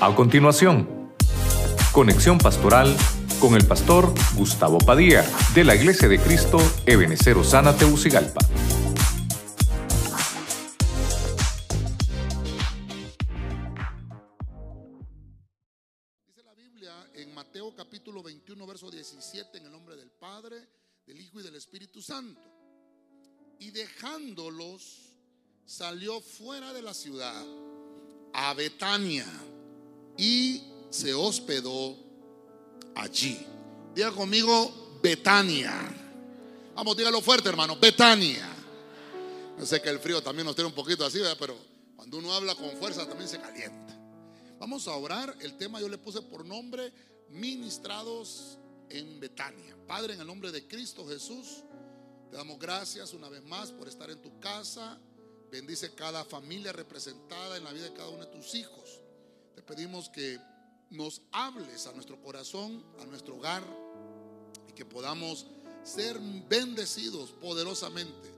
[0.00, 1.12] A continuación,
[1.90, 2.96] conexión pastoral
[3.40, 5.24] con el pastor Gustavo Padilla
[5.56, 8.38] de la Iglesia de Cristo Ebenecer Osana Teucigalpa.
[16.28, 20.58] Dice la Biblia en Mateo capítulo 21, verso 17, en el nombre del Padre,
[21.08, 22.40] del Hijo y del Espíritu Santo.
[23.58, 25.16] Y dejándolos,
[25.66, 27.44] salió fuera de la ciudad
[28.32, 29.26] a Betania
[30.18, 31.96] y se hospedó
[32.94, 33.46] allí.
[33.94, 35.72] Diga conmigo, Betania.
[36.74, 38.46] Vamos, dígalo fuerte, hermano, Betania.
[39.58, 41.36] Yo sé que el frío también nos tiene un poquito así, ¿verdad?
[41.38, 41.56] pero
[41.96, 43.96] cuando uno habla con fuerza también se calienta.
[44.58, 45.36] Vamos a orar.
[45.40, 46.92] El tema yo le puse por nombre
[47.30, 48.58] Ministrados
[48.90, 49.76] en Betania.
[49.86, 51.62] Padre, en el nombre de Cristo Jesús,
[52.30, 54.98] te damos gracias una vez más por estar en tu casa.
[55.50, 59.00] Bendice cada familia representada en la vida de cada uno de tus hijos.
[59.68, 60.40] Pedimos que
[60.90, 63.62] nos hables a nuestro corazón, a nuestro hogar
[64.66, 65.46] y que podamos
[65.84, 68.30] ser bendecidos poderosamente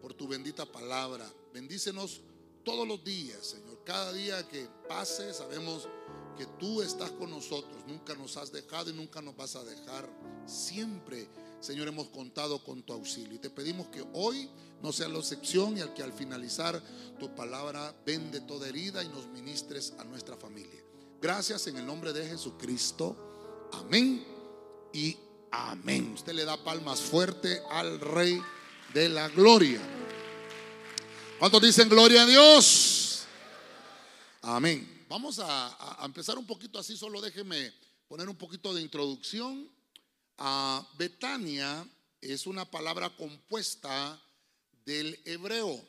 [0.00, 1.30] por tu bendita palabra.
[1.52, 2.22] Bendícenos
[2.64, 3.84] todos los días, Señor.
[3.84, 5.86] Cada día que pase, sabemos
[6.38, 7.84] que tú estás con nosotros.
[7.86, 10.08] Nunca nos has dejado y nunca nos vas a dejar.
[10.46, 11.28] Siempre,
[11.60, 13.34] Señor, hemos contado con tu auxilio.
[13.34, 14.48] Y te pedimos que hoy
[14.82, 16.80] no sea la excepción y al que al finalizar
[17.18, 20.80] tu palabra vende toda herida y nos ministres a nuestra familia.
[21.20, 23.68] Gracias en el nombre de Jesucristo.
[23.72, 24.24] Amén
[24.92, 25.16] y
[25.50, 26.12] amén.
[26.14, 28.40] Usted le da palmas fuerte al Rey
[28.94, 29.80] de la Gloria.
[31.38, 33.24] ¿Cuántos dicen gloria a Dios?
[34.42, 35.06] Amén.
[35.08, 37.72] Vamos a, a empezar un poquito así, solo déjeme
[38.08, 39.68] poner un poquito de introducción.
[40.38, 41.86] A Betania
[42.20, 44.20] es una palabra compuesta
[44.84, 45.84] del hebreo,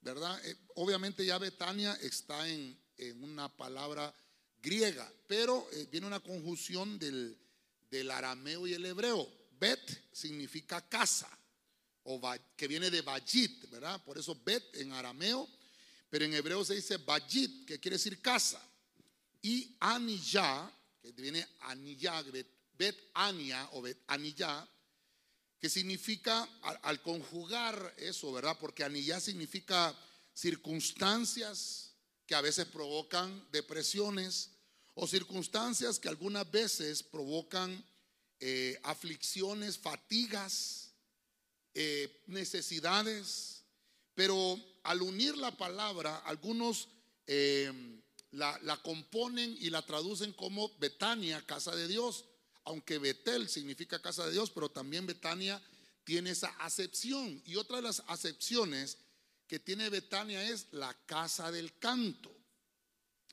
[0.00, 0.40] ¿verdad?
[0.44, 4.14] Eh, obviamente ya Betania está en, en una palabra
[4.62, 7.36] griega, pero eh, viene una conjunción del,
[7.90, 9.28] del arameo y el hebreo.
[9.58, 11.28] Bet significa casa,
[12.04, 12.20] o
[12.56, 14.00] que viene de Bajit, ¿verdad?
[14.04, 15.48] Por eso Bet en arameo,
[16.08, 18.62] pero en hebreo se dice Bajit, que quiere decir casa.
[19.42, 22.57] Y Aniyah, que viene Aniyah, Bet
[23.14, 24.68] Ania o Bet Aniyah,
[25.60, 26.48] que significa
[26.82, 28.56] al, conjugar eso, ¿verdad?
[28.60, 29.94] Porque Aniyah significa
[30.34, 31.94] circunstancias
[32.26, 34.50] que a veces provocan depresiones
[34.94, 37.84] o circunstancias que algunas veces provocan
[38.40, 40.92] eh, aflicciones, fatigas,
[41.74, 43.64] eh, necesidades,
[44.14, 46.88] pero al unir la palabra, algunos
[47.26, 47.72] eh,
[48.32, 52.24] la, componen y la traducen como Betania, casa de Dios,
[52.68, 55.60] aunque Betel significa casa de Dios, pero también Betania
[56.04, 57.42] tiene esa acepción.
[57.46, 58.98] Y otra de las acepciones
[59.46, 62.30] que tiene Betania es la casa del canto.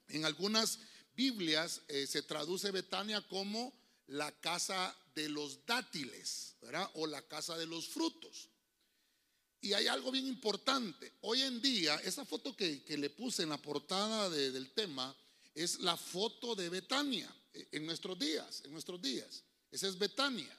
[0.08, 0.80] En algunas
[1.18, 3.74] Biblias eh, se traduce Betania como
[4.08, 6.90] la casa de los dátiles, ¿verdad?
[6.94, 8.48] O la casa de los frutos.
[9.60, 11.12] Y hay algo bien importante.
[11.22, 15.14] Hoy en día, esa foto que, que le puse en la portada de, del tema
[15.54, 17.36] es la foto de Betania
[17.72, 19.44] en nuestros días, en nuestros días.
[19.72, 20.56] Esa es Betania.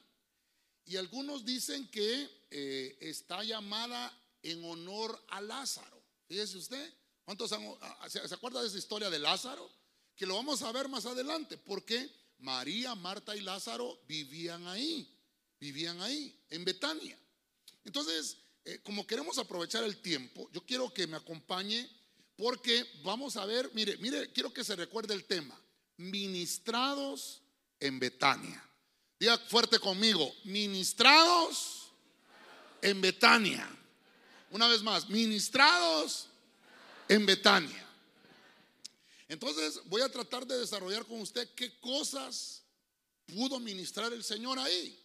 [0.85, 6.01] Y algunos dicen que eh, está llamada en honor a Lázaro.
[6.27, 6.93] Fíjese usted,
[7.25, 7.63] ¿cuántos han,
[8.09, 9.69] se, ¿se acuerda de esa historia de Lázaro?
[10.15, 12.09] Que lo vamos a ver más adelante, porque
[12.39, 15.07] María, Marta y Lázaro vivían ahí,
[15.59, 17.17] vivían ahí, en Betania.
[17.83, 21.89] Entonces, eh, como queremos aprovechar el tiempo, yo quiero que me acompañe
[22.35, 25.59] porque vamos a ver, mire, mire, quiero que se recuerde el tema,
[25.97, 27.41] ministrados
[27.79, 28.63] en Betania.
[29.19, 31.91] Diga fuerte conmigo, ministrados
[32.81, 33.67] en Betania.
[34.51, 36.27] Una vez más, ministrados
[37.09, 37.85] en Betania.
[39.27, 42.63] Entonces voy a tratar de desarrollar con usted qué cosas
[43.25, 44.97] pudo ministrar el Señor ahí.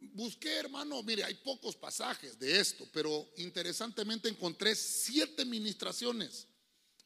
[0.00, 6.48] Busqué, hermano, mire, hay pocos pasajes de esto, pero interesantemente encontré siete ministraciones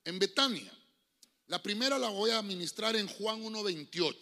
[0.04, 0.72] en Betania.
[1.46, 4.16] La primera la voy a ministrar en Juan 1.28.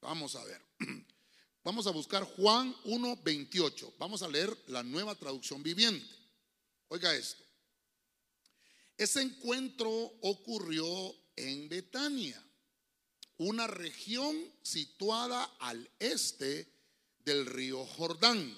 [0.00, 0.60] Vamos a ver.
[1.64, 3.94] Vamos a buscar Juan 1.28.
[3.98, 6.06] Vamos a leer la nueva traducción viviente.
[6.88, 7.42] Oiga esto.
[8.96, 9.90] Ese encuentro
[10.22, 12.42] ocurrió en Betania,
[13.36, 16.72] una región situada al este
[17.18, 18.56] del río Jordán,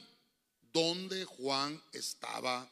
[0.72, 2.70] donde Juan estaba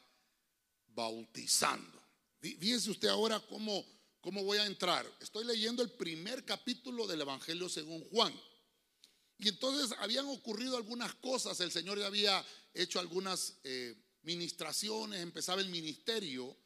[0.88, 2.00] bautizando.
[2.40, 3.84] Fíjese usted ahora cómo,
[4.26, 5.08] cómo voy a entrar.
[5.20, 8.34] Estoy leyendo el primer capítulo del Evangelio según Juan.
[9.38, 12.44] Y entonces habían ocurrido algunas cosas, el Señor ya había
[12.74, 16.56] hecho algunas eh, ministraciones, empezaba el ministerio,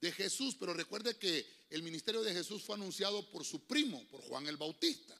[0.00, 4.22] de Jesús, pero recuerde que el ministerio de Jesús fue anunciado por su primo, por
[4.22, 5.14] Juan el Bautista.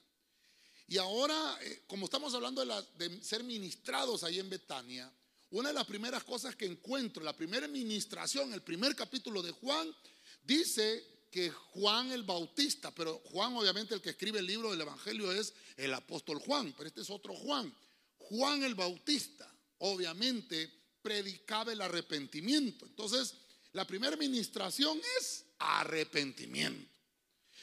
[0.86, 5.12] Y ahora, eh, como estamos hablando de, de ser ministrados ahí en Betania,
[5.50, 9.94] una de las primeras cosas que encuentro, la primera ministración, el primer capítulo de Juan,
[10.42, 15.30] dice que Juan el Bautista, pero Juan obviamente el que escribe el libro del Evangelio
[15.32, 17.72] es el apóstol Juan, pero este es otro Juan.
[18.18, 20.70] Juan el Bautista, obviamente,
[21.02, 22.84] predicaba el arrepentimiento.
[22.86, 23.34] Entonces,
[23.72, 26.90] la primera ministración es arrepentimiento.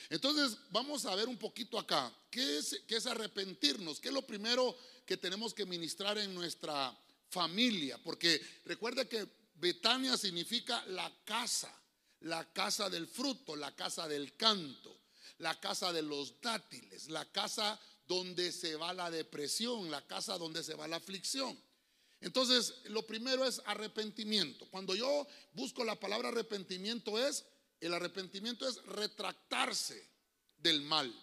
[0.09, 3.99] Entonces, vamos a ver un poquito acá, ¿qué es, qué es arrepentirnos?
[3.99, 6.97] ¿Qué es lo primero que tenemos que ministrar en nuestra
[7.29, 7.97] familia?
[8.01, 11.73] Porque recuerde que Betania significa la casa
[12.21, 15.01] la casa del fruto, la casa del canto,
[15.39, 20.63] la casa de los dátiles, la casa donde se va la depresión, la casa donde
[20.63, 21.57] se va la aflicción.
[22.21, 24.65] Entonces, lo primero es arrepentimiento.
[24.69, 27.45] Cuando yo busco la palabra arrepentimiento es,
[27.79, 30.09] el arrepentimiento es retractarse
[30.57, 31.13] del mal,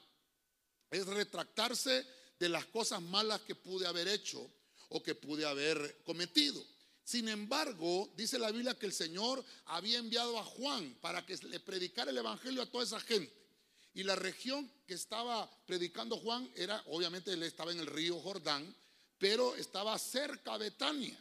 [0.91, 2.06] es retractarse
[2.38, 4.49] de las cosas malas que pude haber hecho
[4.91, 6.64] o que pude haber cometido.
[7.05, 11.61] Sin embargo, dice la Biblia que el Señor había enviado a Juan para que le
[11.61, 13.33] predicara el Evangelio a toda esa gente.
[13.93, 18.75] Y la región que estaba predicando Juan era, obviamente él estaba en el río Jordán,
[19.19, 21.19] pero estaba cerca de Betania.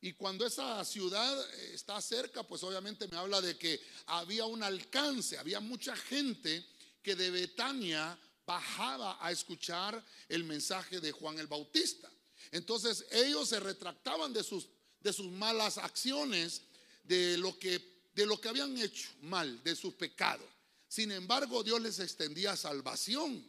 [0.00, 4.62] Y cuando esa ciudad eh, está cerca, pues obviamente me habla de que había un
[4.64, 6.66] alcance, había mucha gente
[7.00, 12.10] que de Betania bajaba a escuchar el mensaje de Juan el Bautista.
[12.50, 14.68] Entonces ellos se retractaban de sus
[15.02, 16.62] de sus malas acciones,
[17.04, 20.46] de lo que de lo que habían hecho mal, de sus pecados.
[20.88, 23.42] Sin embargo, Dios les extendía salvación,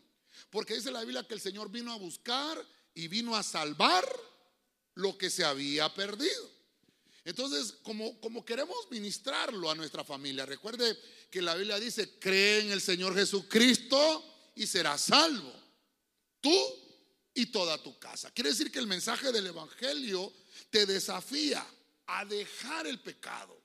[0.50, 2.66] porque dice la Biblia que el Señor vino a buscar
[2.96, 4.08] y vino a salvar
[4.96, 6.50] lo que se había perdido.
[7.26, 10.98] Entonces, como, como queremos ministrarlo a nuestra familia, recuerde
[11.30, 15.54] que la Biblia dice, cree en el Señor Jesucristo y serás salvo.
[16.42, 16.56] Tú
[17.34, 18.32] y toda tu casa.
[18.32, 20.32] Quiere decir que el mensaje del Evangelio
[20.74, 21.64] te desafía
[22.08, 23.56] a dejar el pecado.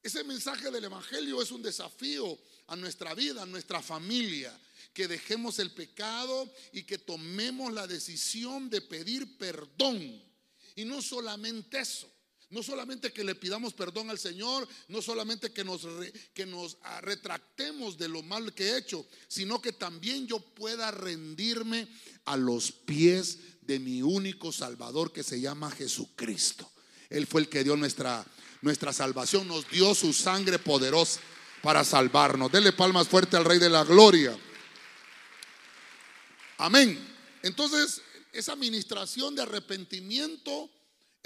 [0.00, 2.38] Ese mensaje del Evangelio es un desafío
[2.68, 4.56] a nuestra vida, a nuestra familia,
[4.94, 10.22] que dejemos el pecado y que tomemos la decisión de pedir perdón.
[10.76, 12.08] Y no solamente eso,
[12.50, 15.86] no solamente que le pidamos perdón al Señor, no solamente que nos,
[16.32, 20.90] que nos ah, retractemos de lo mal que he hecho, sino que también yo pueda
[20.90, 21.88] rendirme
[22.24, 26.70] a los pies de mi único Salvador que se llama Jesucristo.
[27.10, 28.24] Él fue el que dio nuestra,
[28.62, 31.20] nuestra salvación, nos dio su sangre poderosa
[31.62, 32.52] para salvarnos.
[32.52, 34.38] Dele palmas fuerte al Rey de la Gloria.
[36.58, 36.98] Amén.
[37.42, 38.00] Entonces,
[38.32, 40.70] esa administración de arrepentimiento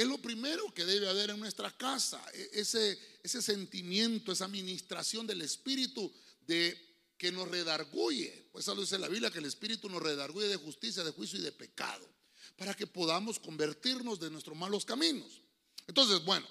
[0.00, 2.22] es lo primero que debe haber en nuestra casa.
[2.32, 6.12] E, ese, ese sentimiento, esa administración del Espíritu
[6.46, 6.76] de
[7.18, 8.48] que nos redarguye.
[8.52, 11.42] Pues eso dice la Biblia, que el Espíritu nos redarguye de justicia, de juicio y
[11.42, 12.08] de pecado
[12.56, 15.40] para que podamos convertirnos de nuestros malos caminos.
[15.86, 16.46] Entonces, bueno,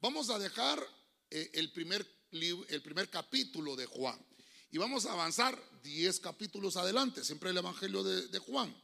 [0.00, 0.78] vamos a dejar
[1.30, 4.18] eh, el, primer el primer capítulo de Juan
[4.70, 8.76] y vamos a avanzar 10 capítulos adelante, siempre el Evangelio de, Juan.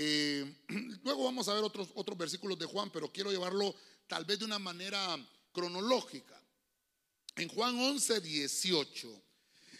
[0.00, 0.46] Eh,
[1.02, 3.74] luego vamos a ver otros, otros versículos de Juan, pero quiero llevarlo
[4.06, 5.18] tal vez de una manera
[5.52, 6.40] cronológica.
[7.34, 9.22] En Juan 11, 18,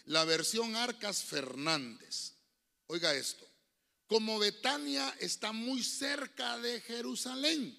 [0.07, 2.33] la versión Arcas Fernández.
[2.87, 3.47] Oiga esto.
[4.07, 7.77] Como Betania está muy cerca de Jerusalén,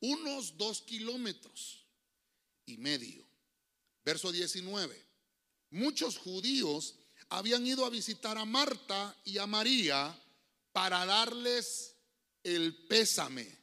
[0.00, 1.86] unos dos kilómetros
[2.66, 3.26] y medio.
[4.04, 5.06] Verso 19.
[5.70, 6.96] Muchos judíos
[7.30, 10.14] habían ido a visitar a Marta y a María
[10.72, 11.96] para darles
[12.42, 13.58] el pésame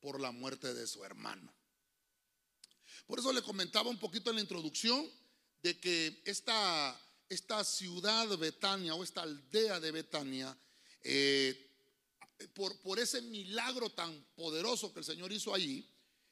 [0.00, 1.52] por la muerte de su hermano.
[3.06, 5.10] Por eso le comentaba un poquito en la introducción
[5.62, 6.98] de que esta
[7.28, 10.56] esta ciudad Betania o esta aldea de Betania,
[11.02, 11.70] eh,
[12.54, 15.86] por, por, ese milagro tan poderoso que el Señor hizo allí,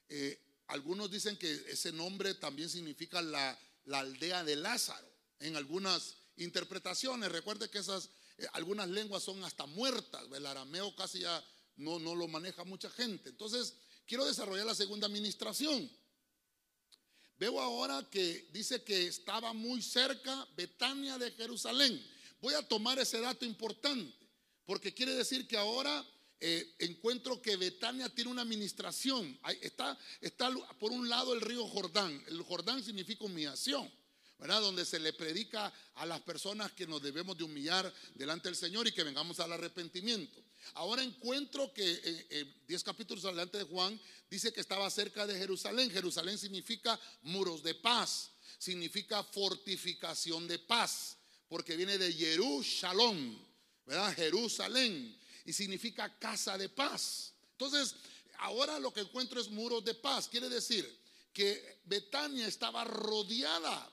[0.09, 3.59] eh, algunos dicen que ese nombre también significa la,
[3.93, 5.09] aldea de Lázaro.
[5.39, 8.11] En algunas interpretaciones, recuerde que esas,
[8.53, 11.45] algunas lenguas son hasta muertas, el arameo casi ya
[11.77, 13.31] no, no lo maneja mucha gente.
[13.31, 13.75] Entonces,
[14.07, 15.91] quiero desarrollar la segunda administración.
[17.39, 22.03] Veo ahora que dice que estaba muy cerca Betania de Jerusalén.
[22.41, 24.15] Voy a tomar ese dato importante,
[24.65, 26.05] porque quiere decir que ahora
[26.41, 29.39] eh, encuentro que Betania tiene una administración.
[29.61, 32.23] está, está por un lado el río Jordán.
[32.27, 33.91] El Jordán significa humillación.
[34.39, 34.61] ¿Verdad?
[34.61, 38.87] Donde se le predica a las personas que nos debemos de humillar delante del Señor
[38.87, 40.43] y que vengamos al arrepentimiento.
[40.75, 41.97] Ahora encuentro que 10
[42.31, 45.91] eh, eh, capítulos adelante de Juan dice que estaba cerca de Jerusalén.
[45.91, 48.31] Jerusalén significa muros de paz.
[48.59, 53.39] significa fortificación de paz, porque viene de Jerusalén,
[53.85, 54.15] ¿verdad?
[54.17, 55.15] Jerusalén,
[55.45, 57.35] y significa casa de paz.
[57.53, 57.95] Entonces,
[58.39, 60.85] ahora lo que encuentro es muros de paz, quiere decir
[61.35, 63.93] que Betania estaba rodeada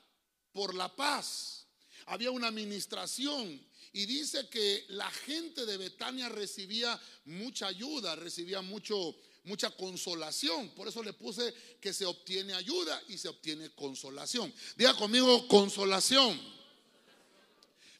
[0.54, 1.66] por la paz.
[2.06, 3.60] Había una administración
[3.92, 10.70] y dice que la gente de Betania recibía mucha ayuda, recibía mucho mucha consolación.
[10.70, 14.52] Por eso le puse que se obtiene ayuda y se obtiene consolación.
[14.76, 16.40] Diga conmigo consolación.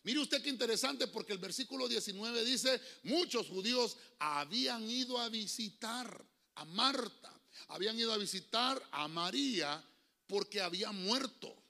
[0.02, 6.24] Mire usted qué interesante porque el versículo 19 dice, muchos judíos habían ido a visitar
[6.56, 7.32] a Marta,
[7.68, 9.82] habían ido a visitar a María
[10.26, 11.63] porque había muerto.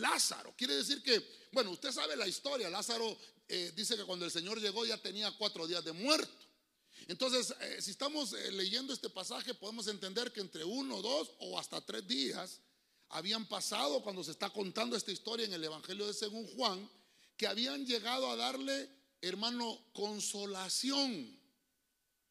[0.00, 3.16] Lázaro, quiere decir que, bueno, usted sabe la historia, Lázaro
[3.48, 6.46] eh, dice que cuando el Señor llegó ya tenía cuatro días de muerto.
[7.08, 11.58] Entonces, eh, si estamos eh, leyendo este pasaje, podemos entender que entre uno, dos o
[11.58, 12.60] hasta tres días
[13.08, 16.88] habían pasado cuando se está contando esta historia en el Evangelio de según Juan,
[17.36, 18.88] que habían llegado a darle,
[19.20, 21.38] hermano, consolación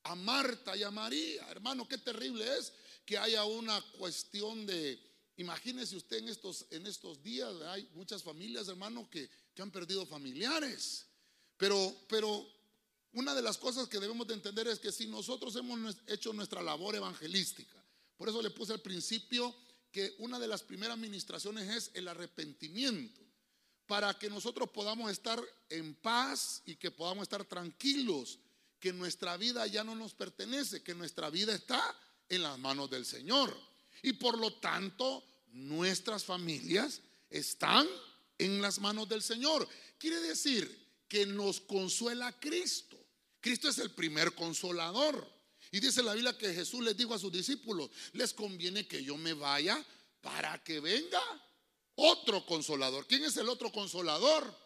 [0.03, 1.47] a Marta y a María.
[1.49, 2.71] Hermano, qué terrible es
[3.05, 4.99] que haya una cuestión de,
[5.39, 10.05] imagínese usted en estos, en estos días, hay muchas familias, hermano, que, que han perdido
[10.05, 11.05] familiares.
[11.55, 12.45] Pero, pero
[13.13, 16.61] una de las cosas que debemos de entender es que si nosotros hemos hecho nuestra
[16.61, 17.81] labor evangelística,
[18.17, 19.55] por eso le puse al principio
[19.91, 23.21] que una de las primeras ministraciones es el arrepentimiento,
[23.87, 28.39] para que nosotros podamos estar en paz y que podamos estar tranquilos,
[28.77, 31.81] que nuestra vida ya no nos pertenece, que nuestra vida está
[32.27, 33.55] en las manos del Señor.
[34.03, 37.87] Y por lo tanto, nuestras familias están
[38.37, 39.67] en las manos del Señor.
[39.97, 42.97] Quiere decir que nos consuela Cristo.
[43.41, 45.27] Cristo es el primer consolador.
[45.71, 49.17] Y dice la Biblia que Jesús les dijo a sus discípulos, les conviene que yo
[49.17, 49.83] me vaya
[50.21, 51.21] para que venga
[51.95, 53.05] otro consolador.
[53.07, 54.57] ¿Quién es el otro consolador?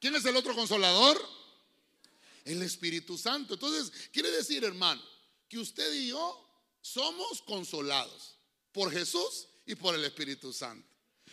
[0.00, 1.20] ¿Quién es el otro consolador?
[2.44, 3.54] El Espíritu Santo.
[3.54, 5.02] Entonces, quiere decir, hermano,
[5.48, 6.48] que usted y yo
[6.80, 8.36] somos consolados
[8.72, 10.86] por Jesús y por el Espíritu Santo.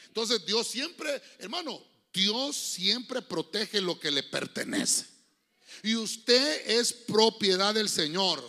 [0.07, 1.81] Entonces, Dios siempre, hermano,
[2.13, 5.05] Dios siempre protege lo que le pertenece.
[5.83, 8.43] Y usted es propiedad del Señor.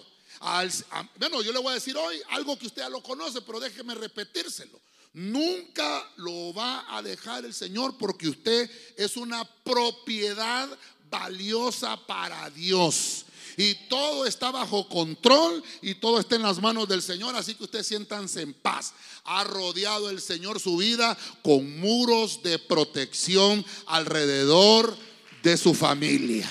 [1.18, 3.94] bueno, yo le voy a decir hoy algo que usted ya lo conoce, pero déjeme
[3.94, 4.80] repetírselo.
[5.12, 10.68] Nunca lo va a dejar el Señor porque usted es una propiedad
[11.10, 13.24] valiosa para Dios.
[13.56, 17.34] Y todo está bajo control y todo está en las manos del Señor.
[17.36, 18.92] Así que usted siéntanse en paz.
[19.24, 24.96] Ha rodeado el Señor su vida con muros de protección alrededor
[25.42, 26.48] de su familia.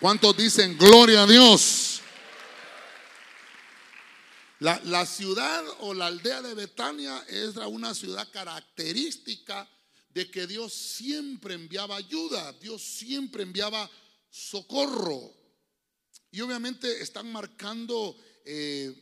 [0.00, 2.00] ¿Cuántos dicen gloria a Dios?
[4.60, 9.68] La, ciudad o la aldea de Betania es una ciudad característica
[10.08, 13.90] de que Dios siempre enviaba ayuda, Dios siempre enviaba
[14.30, 15.34] socorro.
[16.34, 18.92] Y obviamente están marcando eh,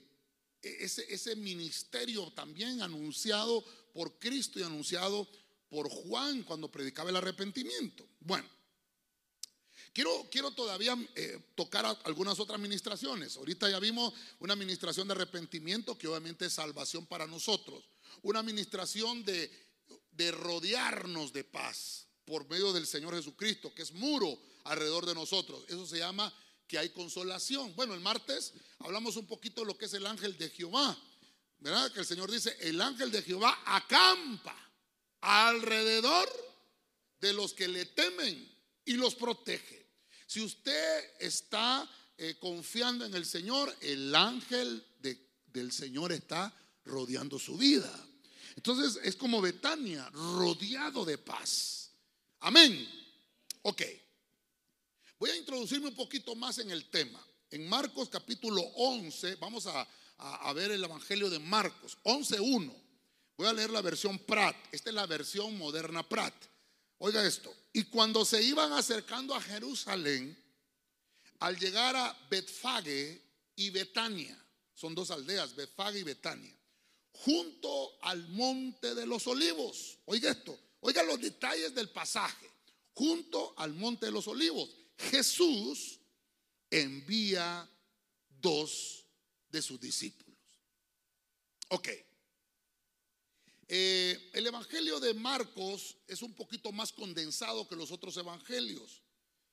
[0.61, 5.27] ese, ese ministerio también anunciado por Cristo y anunciado
[5.71, 8.07] por Juan cuando predicaba el arrepentimiento.
[8.21, 8.47] Bueno.
[9.95, 13.39] Quiero, quiero todavía eh, tocar algunas otras administraciones.
[13.39, 17.83] Ahorita ya vimos una administración de arrepentimiento que obviamente es salvación para nosotros.
[18.21, 19.51] Una administración de,
[20.11, 25.65] de rodearnos de paz por medio del Señor Jesucristo, que es muro alrededor de nosotros.
[25.69, 26.33] Eso se llama
[26.73, 27.77] que hay consolación.
[27.77, 30.99] Bueno, el martes hablamos un poquito de lo que es el ángel de Jehová.
[31.59, 31.93] ¿Verdad?
[31.93, 34.57] Que el Señor dice, el ángel de Jehová acampa
[35.21, 36.31] alrededor
[37.21, 38.51] de los que le temen
[38.87, 39.87] y los protege.
[40.27, 41.87] Si usted está
[42.17, 47.93] eh, confiando en el Señor, el ángel del Señor está rodeando su vida.
[48.57, 51.91] Entonces es como Betania, rodeado de paz.
[52.41, 52.89] Amén.
[53.61, 53.83] Ok.
[55.23, 57.25] Voy a introducirme un poquito más en el tema.
[57.49, 59.89] En Marcos capítulo 11, vamos a,
[60.19, 62.75] a ver el Evangelio de Marcos, 11.1.
[63.37, 64.57] Voy a leer la versión Prat.
[64.73, 66.35] Esta es la versión moderna Prat.
[66.99, 67.55] Oiga esto.
[67.73, 70.37] Y cuando se iban acercando a Jerusalén,
[71.39, 73.23] al llegar a Betfage
[73.55, 74.37] y Betania,
[74.75, 76.59] son dos aldeas, Betfage y Betania,
[77.13, 79.99] junto al monte de los olivos.
[80.07, 82.51] Oiga esto, oiga los detalles del pasaje.
[82.95, 84.69] Junto al monte de los olivos,
[85.11, 86.01] Jesús
[86.71, 87.69] envía
[88.41, 89.07] dos
[89.49, 90.39] de sus discípulos.
[91.69, 91.89] Ok.
[93.69, 99.03] Eh, el Evangelio de Marcos es un poquito más condensado que los otros evangelios.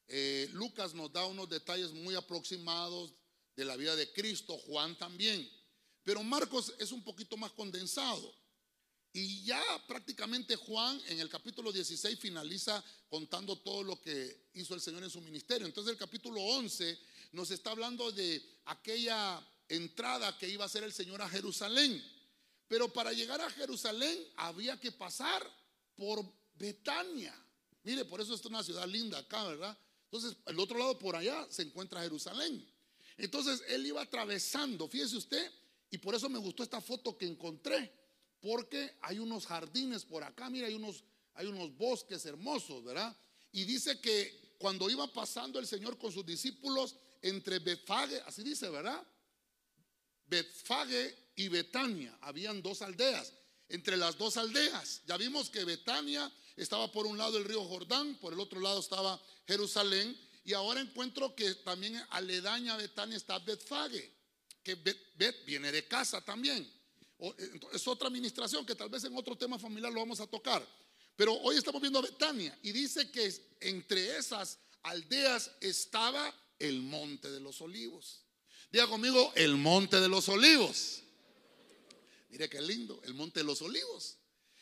[0.07, 3.13] Eh, Lucas nos da unos detalles muy aproximados
[3.55, 5.49] de la vida de Cristo, Juan también.
[6.03, 8.35] Pero Marcos es un poquito más condensado.
[9.11, 14.81] Y ya prácticamente Juan en el capítulo 16 finaliza contando todo lo que hizo el
[14.81, 15.65] Señor en su ministerio.
[15.65, 16.97] Entonces el capítulo 11
[17.31, 22.03] nos está hablando de aquella entrada que iba a hacer el Señor a Jerusalén.
[22.67, 25.43] Pero para llegar a Jerusalén había que pasar
[25.95, 26.23] por
[26.53, 27.35] Betania.
[27.83, 29.75] Mire, por eso es una ciudad linda acá, ¿verdad?
[30.03, 32.67] Entonces, el otro lado por allá se encuentra Jerusalén.
[33.17, 35.51] Entonces, él iba atravesando, fíjese usted,
[35.89, 37.98] y por eso me gustó esta foto que encontré
[38.41, 41.03] porque hay unos jardines por acá, mira, hay unos,
[41.33, 43.15] hay unos bosques hermosos, ¿verdad?
[43.51, 48.69] Y dice que cuando iba pasando el Señor con sus discípulos entre Betfage, así dice,
[48.69, 49.01] ¿verdad?
[50.27, 53.33] Betfage y Betania, habían dos aldeas.
[53.67, 58.15] Entre las dos aldeas, ya vimos que Betania estaba por un lado el río Jordán,
[58.15, 63.37] por el otro lado estaba Jerusalén, y ahora encuentro que también aledaña a Betania está
[63.37, 64.11] Betfage,
[64.63, 66.67] que Bet viene de casa también.
[67.19, 70.65] Eh, es otra administración que tal vez en otro tema familiar lo vamos a tocar.
[71.15, 77.29] Pero hoy estamos viendo a Betania y dice que entre esas aldeas estaba el monte
[77.29, 78.23] de los olivos.
[78.71, 81.01] Diga conmigo, el monte de los olivos.
[82.29, 84.17] Mire qué lindo, el monte de los olivos.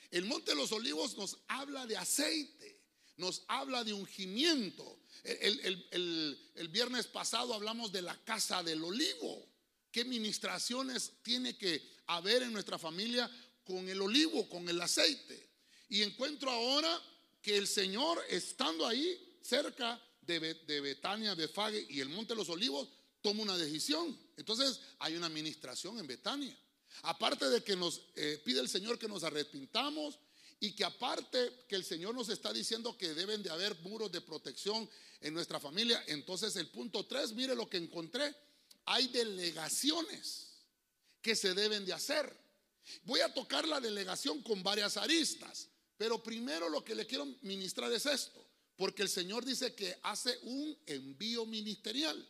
[0.09, 2.81] El monte de los olivos nos habla de aceite,
[3.17, 4.99] nos habla de ungimiento.
[5.23, 9.45] El, el viernes pasado hablamos de la casa del olivo.
[9.91, 13.29] ¿Qué ministraciones tiene que a ver en nuestra familia
[13.63, 15.49] con el olivo, con el aceite.
[15.89, 17.01] Y encuentro ahora
[17.41, 22.89] que el Señor, estando ahí cerca de, Betania, Betfage y el Monte de los Olivos,
[23.21, 24.17] toma una decisión.
[24.35, 26.57] Entonces hay una administración en Betania.
[27.03, 30.19] Aparte de que nos eh, pide el Señor que nos arrepintamos
[30.59, 34.21] y que aparte que el Señor nos está diciendo que deben de haber muros de
[34.21, 34.89] protección
[35.21, 38.35] en nuestra familia, entonces el punto 3, mire lo que encontré,
[38.85, 40.46] hay delegaciones
[41.27, 42.33] que se deben de hacer.
[43.03, 45.67] Voy a tocar la delegación con varias aristas,
[45.97, 48.41] pero primero lo que le quiero ministrar es esto,
[48.77, 52.25] porque el Señor dice que hace un envío ministerial.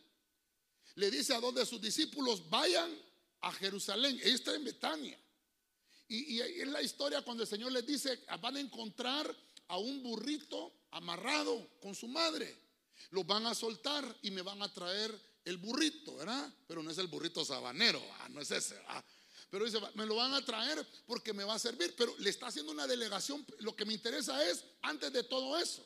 [0.96, 2.92] Le dice a dos de sus discípulos, vayan
[3.42, 5.20] a Jerusalén, ella está en Betania.
[6.08, 9.32] Y, y es la historia cuando el Señor les dice, van a encontrar
[9.68, 12.52] a un burrito amarrado con su madre.
[13.12, 15.16] Los van a soltar y me van a traer
[15.48, 16.54] el burrito, ¿verdad?
[16.68, 18.78] Pero no es el burrito sabanero, no es ese.
[19.50, 21.96] Pero dice, me lo van a traer porque me va a servir.
[21.98, 23.46] Pero le está haciendo una delegación.
[23.60, 25.86] Lo que me interesa es, antes de todo eso,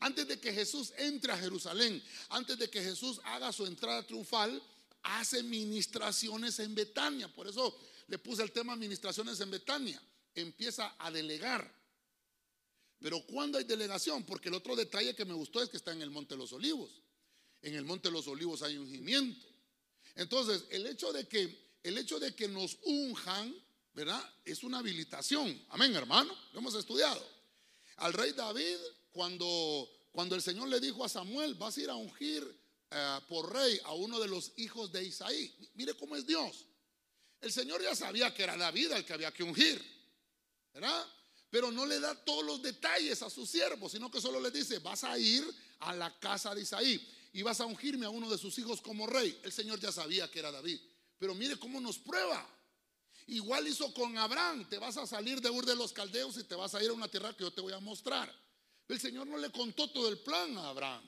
[0.00, 4.62] antes de que Jesús entre a Jerusalén, antes de que Jesús haga su entrada triunfal,
[5.02, 7.28] hace ministraciones en Betania.
[7.28, 10.02] Por eso le puse el tema ministraciones en Betania.
[10.34, 11.70] Empieza a delegar.
[12.98, 14.24] Pero ¿cuándo hay delegación?
[14.24, 16.52] Porque el otro detalle que me gustó es que está en el Monte de los
[16.54, 17.02] Olivos
[17.62, 19.46] en el Monte de los Olivos hay ungimiento.
[20.16, 23.54] Entonces, el hecho de que, el hecho de que nos unjan,
[23.94, 24.22] ¿verdad?
[24.44, 25.64] Es una habilitación.
[25.70, 26.36] Amén, hermano.
[26.52, 27.24] Lo hemos estudiado.
[27.96, 28.76] Al rey David,
[29.12, 33.52] cuando, cuando el Señor le dijo a Samuel, vas a ir a ungir eh, por
[33.52, 35.54] rey a uno de los hijos de Isaí.
[35.74, 36.66] Mire cómo es Dios.
[37.40, 39.82] El Señor ya sabía que era David el que había que ungir,
[40.72, 41.06] ¿verdad?
[41.50, 44.78] Pero no le da todos los detalles a su siervo, sino que solo le dice,
[44.78, 45.44] vas a ir
[45.80, 49.06] a la casa de Isaí y vas a ungirme a uno de sus hijos como
[49.06, 49.38] rey.
[49.42, 50.78] El Señor ya sabía que era David.
[51.18, 52.46] Pero mire cómo nos prueba.
[53.26, 54.68] Igual hizo con Abraham.
[54.68, 56.92] Te vas a salir de Ur de los Caldeos y te vas a ir a
[56.92, 58.32] una tierra que yo te voy a mostrar.
[58.88, 61.02] El Señor no le contó todo el plan a Abraham.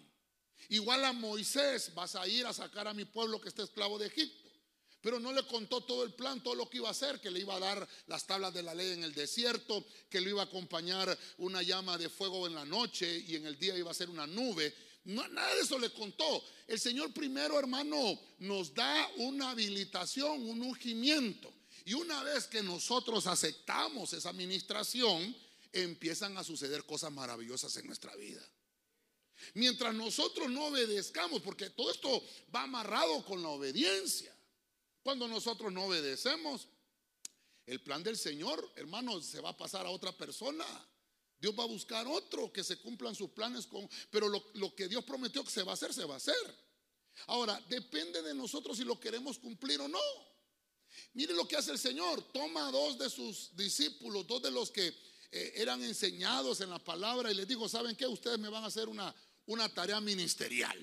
[0.68, 4.06] Igual a Moisés, vas a ir a sacar a mi pueblo que está esclavo de
[4.06, 4.48] Egipto.
[5.02, 7.40] Pero no le contó todo el plan, todo lo que iba a hacer, que le
[7.40, 10.46] iba a dar las tablas de la ley en el desierto, que le iba a
[10.46, 14.08] acompañar una llama de fuego en la noche y en el día iba a ser
[14.08, 14.74] una nube.
[15.04, 16.42] No, nada de eso le contó.
[16.66, 21.52] El Señor primero, hermano, nos da una habilitación, un ungimiento.
[21.84, 25.36] Y una vez que nosotros aceptamos esa administración,
[25.72, 28.42] empiezan a suceder cosas maravillosas en nuestra vida.
[29.54, 34.34] Mientras nosotros no obedezcamos, porque todo esto va amarrado con la obediencia.
[35.02, 36.68] Cuando nosotros no obedecemos,
[37.66, 40.64] el plan del Señor, hermano, se va a pasar a otra persona.
[41.44, 45.04] Dios va a buscar otro que se cumplan sus planes con, pero lo, que Dios
[45.04, 46.34] prometió que se va a hacer, se va a hacer.
[47.26, 50.00] Ahora, depende de nosotros si lo queremos cumplir o no.
[51.12, 52.22] Mire lo que hace el Señor.
[52.32, 54.88] Toma a dos de sus discípulos, dos de los que
[55.32, 58.06] eh, eran enseñados en la palabra y les dijo, ¿saben qué?
[58.06, 60.78] Ustedes me van a hacer una, una tarea ministerial.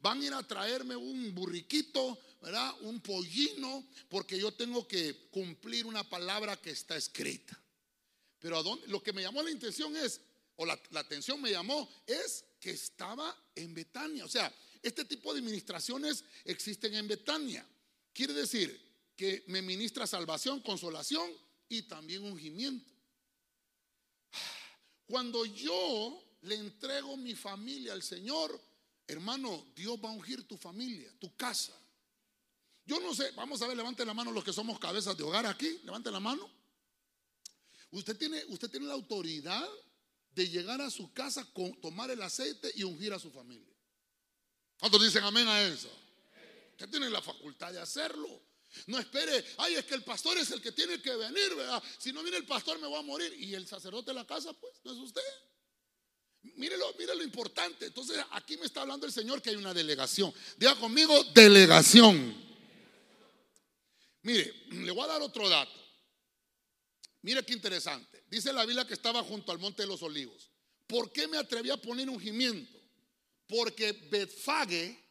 [0.00, 2.74] Van a ir a traerme un burriquito, ¿verdad?
[2.80, 7.60] Un pollino, porque yo tengo que cumplir una palabra que está escrita.
[8.44, 10.20] Pero lo que me llamó la intención es,
[10.56, 14.22] o la, atención me llamó, es que estaba en Betania.
[14.22, 17.66] O sea, este tipo de administraciones existen en Betania.
[18.12, 18.78] Quiere decir
[19.16, 21.26] que me ministra salvación, consolación
[21.70, 22.92] y también ungimiento.
[25.06, 28.60] Cuando yo le entrego mi familia al Señor,
[29.06, 31.72] hermano, Dios va a ungir tu familia, tu casa.
[32.84, 35.46] Yo no sé, vamos a ver, levanten la mano los que somos cabezas de hogar
[35.46, 36.63] aquí, levanten la mano.
[37.94, 39.68] Usted tiene, usted tiene la autoridad
[40.34, 43.72] de llegar a su casa, con, tomar el aceite y ungir a su familia.
[44.80, 45.88] ¿Cuántos dicen amén a eso?
[46.72, 48.28] Usted tiene la facultad de hacerlo.
[48.88, 51.80] No espere, ay, es que el pastor es el que tiene que venir, ¿verdad?
[51.98, 53.32] Si no viene el pastor me voy a morir.
[53.38, 55.22] Y el sacerdote de la casa, pues, no es usted.
[56.56, 57.86] Mírelo, mire lo importante.
[57.86, 60.34] Entonces, aquí me está hablando el Señor que hay una delegación.
[60.56, 62.34] Diga conmigo, delegación.
[64.22, 65.83] Mire, le voy a dar otro dato.
[67.24, 68.22] Mire qué interesante.
[68.28, 70.50] Dice la Biblia que estaba junto al monte de los olivos.
[70.86, 72.78] ¿Por qué me atreví a poner ungimiento?
[73.46, 75.02] Porque Betfage,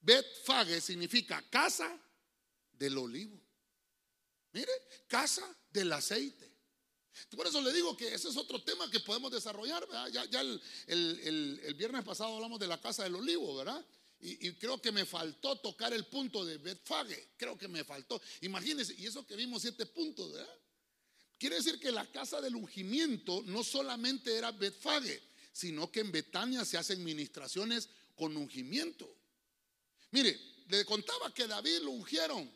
[0.00, 2.00] Betfage significa casa
[2.70, 3.36] del olivo.
[4.52, 4.70] Mire,
[5.08, 6.48] casa del aceite.
[7.30, 9.84] Por eso le digo que ese es otro tema que podemos desarrollar.
[10.12, 10.40] Ya,
[10.86, 13.84] el, viernes pasado hablamos de la casa del olivo, ¿verdad?
[14.20, 17.30] Y, y, creo que me faltó tocar el punto de Betfage.
[17.36, 18.22] Creo que me faltó.
[18.42, 20.61] Imagínense, y eso que vimos siete puntos, ¿verdad?
[21.42, 25.20] Quiere decir que la casa del ungimiento no solamente era Betfage,
[25.52, 29.12] sino que en Betania se hacen ministraciones con ungimiento.
[30.12, 32.48] Mire, le contaba que David lo ungieron.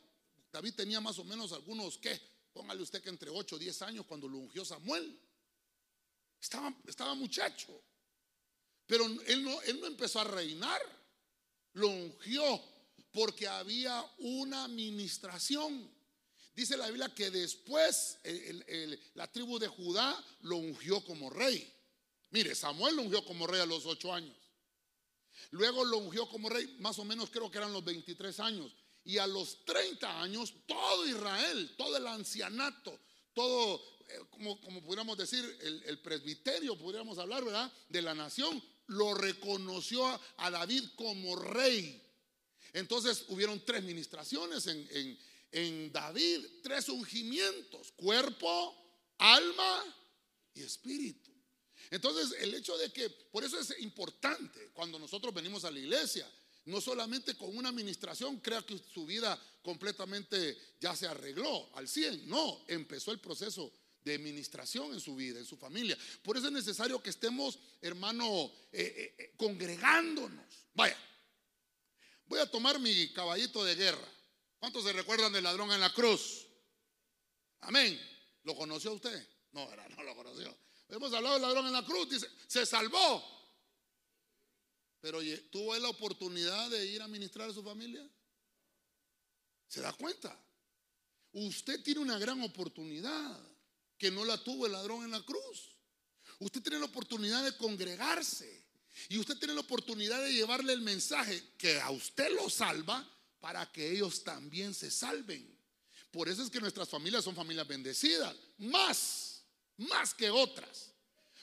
[0.52, 2.16] David tenía más o menos algunos, ¿qué?
[2.52, 5.18] Póngale usted que entre 8 o 10 años cuando lo ungió Samuel.
[6.40, 7.82] Estaba, estaba muchacho.
[8.86, 10.80] Pero él no, él no empezó a reinar.
[11.72, 12.62] Lo ungió
[13.10, 15.90] porque había una ministración.
[16.56, 18.18] Dice la Biblia que después
[19.12, 21.70] la tribu de Judá lo ungió como rey.
[22.30, 24.34] Mire, Samuel lo ungió como rey a los ocho años.
[25.50, 28.72] Luego lo ungió como rey, más o menos creo que eran los 23 años.
[29.04, 32.98] Y a los 30 años, todo Israel, todo el ancianato,
[33.34, 33.76] todo,
[34.08, 37.70] eh, como, como pudiéramos decir, el, presbiterio, podríamos hablar, ¿verdad?
[37.90, 40.06] De la nación, lo reconoció
[40.38, 42.02] a, David como rey.
[42.72, 45.18] Entonces hubieron tres ministraciones en en
[45.52, 48.74] David tres ungimientos, cuerpo,
[49.18, 49.84] alma
[50.54, 51.30] y espíritu.
[51.90, 56.30] Entonces, el hecho de que, por eso es importante cuando nosotros venimos a la iglesia,
[56.66, 62.28] no solamente con una administración crea que su vida completamente ya se arregló al 100,
[62.28, 65.96] no, empezó el proceso de administración en su vida, en su familia.
[66.22, 70.44] Por eso es necesario que estemos, hermano, eh, eh, eh, congregándonos.
[70.74, 70.96] Vaya,
[72.26, 74.08] voy a tomar mi caballito de guerra.
[74.66, 76.44] ¿Cuántos se recuerdan del ladrón en la cruz?
[77.60, 77.96] Amén.
[78.42, 79.28] ¿Lo conoció usted?
[79.52, 79.64] No,
[79.96, 80.58] no lo conoció.
[80.88, 83.24] Hemos hablado del ladrón en la cruz, dice, se salvó.
[84.98, 85.20] Pero
[85.52, 88.10] tuvo la oportunidad de ir a ministrar a su familia.
[89.68, 90.36] ¿Se da cuenta?
[91.30, 93.40] Usted tiene una gran oportunidad
[93.96, 95.76] que no la tuvo el ladrón en la cruz.
[96.40, 98.66] Usted tiene la oportunidad de congregarse.
[99.10, 103.12] Y usted tiene la oportunidad de llevarle el mensaje que a usted lo salva
[103.46, 105.56] para que ellos también se salven.
[106.10, 109.44] Por eso es que nuestras familias son familias bendecidas, más,
[109.76, 110.90] más que otras.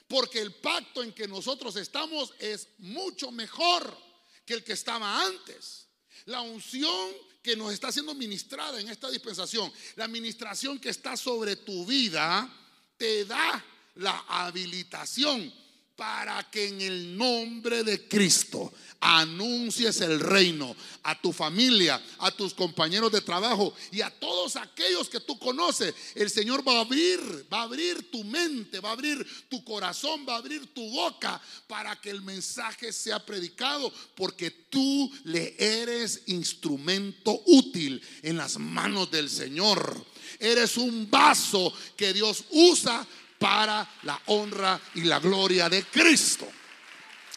[0.06, 3.96] Porque el pacto en que nosotros estamos es mucho mejor
[4.44, 5.86] que el que estaba antes.
[6.26, 7.10] La unción
[7.42, 12.54] que nos está siendo ministrada en esta dispensación, la administración que está sobre tu vida,
[12.98, 13.64] te da
[13.94, 15.50] la habilitación
[15.96, 22.54] para que en el nombre de Cristo anuncies el reino a tu familia, a tus
[22.54, 25.94] compañeros de trabajo y a todos aquellos que tú conoces.
[26.14, 27.20] El Señor va a abrir,
[27.52, 31.40] va a abrir tu mente, va a abrir tu corazón, va a abrir tu boca
[31.68, 39.10] para que el mensaje sea predicado, porque tú le eres instrumento útil en las manos
[39.10, 40.04] del Señor.
[40.40, 43.06] Eres un vaso que Dios usa
[43.44, 46.50] para la honra y la gloria de Cristo.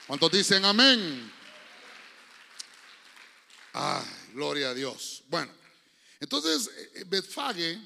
[0.07, 1.29] ¿Cuántos dicen amén?
[3.73, 5.23] Ay, gloria a Dios.
[5.27, 5.51] Bueno,
[6.21, 7.77] entonces eh, Betfage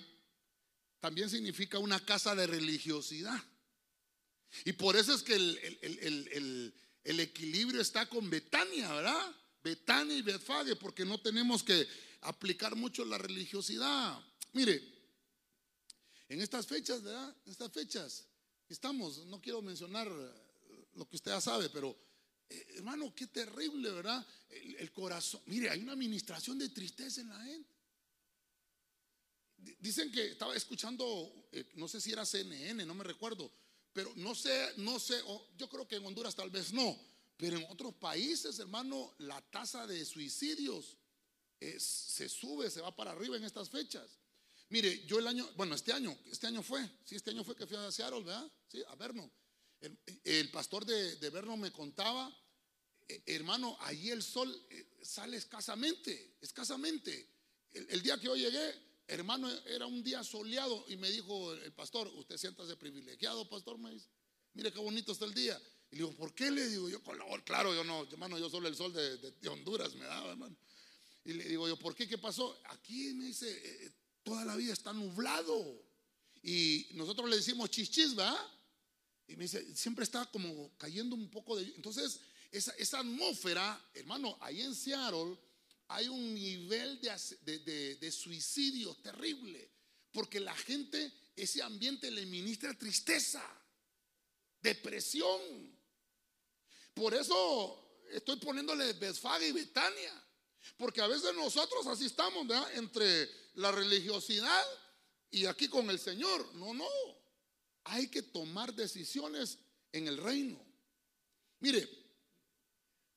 [1.00, 3.44] también significa una casa de religiosidad.
[4.66, 9.36] Y por eso es que el, el equilibrio está con Betania, ¿verdad?
[9.64, 11.88] Betania y Betfage, porque no tenemos que
[12.22, 14.20] aplicar mucho la religiosidad.
[14.54, 15.01] Mire,
[16.32, 17.36] en estas fechas, ¿verdad?
[17.46, 18.26] En estas fechas
[18.70, 20.10] estamos, no quiero mencionar
[20.94, 21.94] lo que usted ya sabe, pero
[22.48, 24.26] eh, hermano, qué terrible, ¿verdad?
[24.50, 25.41] El, corazón.
[25.48, 27.70] Mire, hay una administración de tristeza en la gente.
[29.80, 33.52] Dicen que estaba escuchando, eh, no sé si era CNN, no me recuerdo,
[33.91, 35.22] pero no sé, no sé,
[35.58, 36.98] yo creo que en Honduras tal vez no,
[37.36, 40.98] pero en otros países, hermano, la tasa de suicidios
[41.78, 44.21] se sube, se va para arriba en estas fechas.
[44.72, 47.68] Mire, yo el año, bueno, este año, este año fue, sí, este año fue que
[47.68, 48.50] fui a Seattle, ¿verdad?
[48.70, 49.30] Sí, a vernos.
[50.24, 52.34] El, pastor de, de Verno me contaba,
[53.10, 57.28] eh, hermano, allí el sol eh, sale escasamente, escasamente.
[57.74, 58.74] El, el día que yo llegué,
[59.08, 63.92] hermano, era un día soleado y me dijo el pastor, usted siéntase privilegiado, pastor, me
[63.92, 64.08] dice,
[64.54, 65.62] mire qué bonito está el día.
[65.92, 67.02] Y le digo, ¿por qué le digo yo?
[67.44, 70.56] Claro, yo no, hermano, yo solo el sol de, de- de Honduras me daba, hermano.
[71.26, 72.08] Y le digo yo, ¿por qué?
[72.08, 72.58] ¿Qué pasó?
[72.70, 73.92] Aquí me dice, eh,
[74.24, 75.84] toda la vida está nublado.
[76.44, 78.38] Y nosotros le decimos chichis, ¿verdad?
[79.28, 81.64] Y me dice, siempre está como cayendo un poco de...
[81.76, 82.20] Entonces,
[82.52, 85.38] esa, esa atmósfera, hermano, ahí en Seattle
[85.88, 87.12] hay un nivel de,
[87.60, 87.96] de, de-
[89.04, 89.70] terrible.
[90.12, 93.42] Porque la gente, ese ambiente le ministra tristeza,
[94.62, 95.40] depresión.
[96.94, 100.24] Por eso estoy poniéndole Besfaga y Betania.
[100.78, 102.76] Porque a veces nosotros así estamos, ¿verdad?
[102.76, 104.63] Entre la religiosidad
[105.30, 106.54] y aquí con el Señor.
[106.56, 106.88] No, no.
[107.86, 109.58] Hay que tomar decisiones
[109.91, 110.63] en el reino.
[111.60, 111.88] Mire,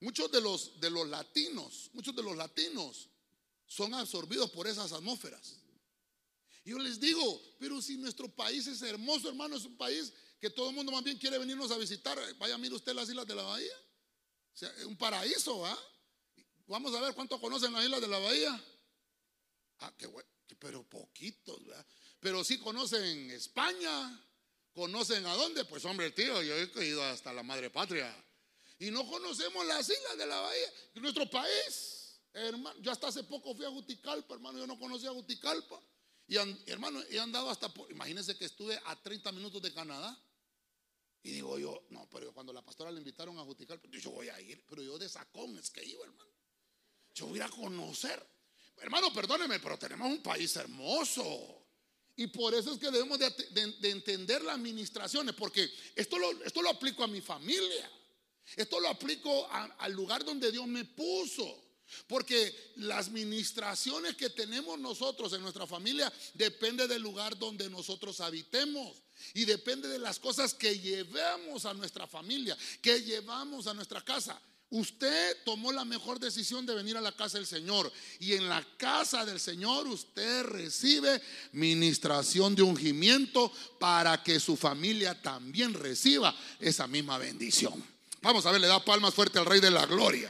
[0.00, 3.09] muchos de los, de los latinos, muchos de los latinos
[3.66, 5.57] son absorbidos por esas atmósferas.
[6.64, 10.70] Yo les digo, pero si nuestro país es hermoso, hermano, es un país que todo
[10.70, 12.18] el mundo más bien quiere venirnos a visitar.
[12.38, 13.76] Vaya, mire usted las islas de la bahía.
[14.54, 15.78] O sea, es un paraíso, ¿va?
[16.66, 18.64] Vamos a ver cuánto conocen las islas de la bahía.
[19.81, 21.87] Ah, qué bueno, pero poquitos, ¿verdad?
[22.20, 24.24] Pero sí conocen España,
[24.72, 28.14] conocen a dónde, pues hombre, tío, yo he ido hasta la madre patria.
[28.79, 32.18] Y no conocemos las islas de la bahía, nuestro país.
[32.33, 35.81] Hermano, yo hasta hace poco fui a Juticalpa, hermano, yo no conocía Juticalpa.
[36.27, 40.18] Y an- hermano, he andado hasta por, imagínense que estuve a 30 minutos de Canadá.
[41.22, 44.40] Y digo yo, no, pero cuando la pastora le invitaron a Juticalpa, yo voy a
[44.40, 46.31] ir, pero yo de sacón es que iba, hermano.
[47.14, 48.24] Yo voy a conocer.
[48.79, 51.61] Hermano, perdóneme, pero tenemos un país hermoso.
[52.16, 56.31] Y por eso es que debemos de, de- de entender las administraciones, porque esto lo,
[56.44, 57.90] esto lo aplico a mi familia.
[58.57, 59.48] Esto lo aplico
[59.79, 61.62] al lugar donde Dios me puso.
[62.07, 68.96] Porque las ministraciones que tenemos nosotros en nuestra familia depende del lugar donde nosotros habitemos
[69.35, 74.40] y depende de las cosas que llevamos a nuestra familia, que llevamos a nuestra casa.
[74.75, 78.61] Usted tomó la mejor decisión de venir a la casa del Señor y en la
[78.77, 86.89] casa del Señor usted recibe ministración de ungimiento para que su familia también reciba esa
[86.89, 87.85] misma bendición.
[88.21, 90.29] Vamos a ver, le da palmas fuerte al Rey de la Gloria.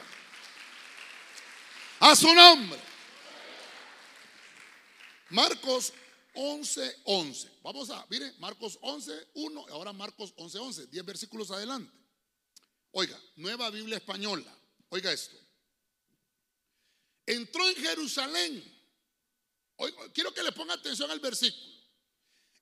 [2.00, 2.78] A su nombre.
[5.30, 5.94] Marcos
[6.34, 7.50] 11, 11.
[7.62, 12.03] Vamos a, mire, Marcos 11, 1, ahora Marcos 11, 11, 10 versículos adelante.
[12.96, 14.56] Oiga, nueva Biblia española.
[14.90, 15.36] Oiga esto.
[17.26, 18.72] Entró en Jerusalén.
[20.12, 21.74] Quiero que le ponga atención al versículo.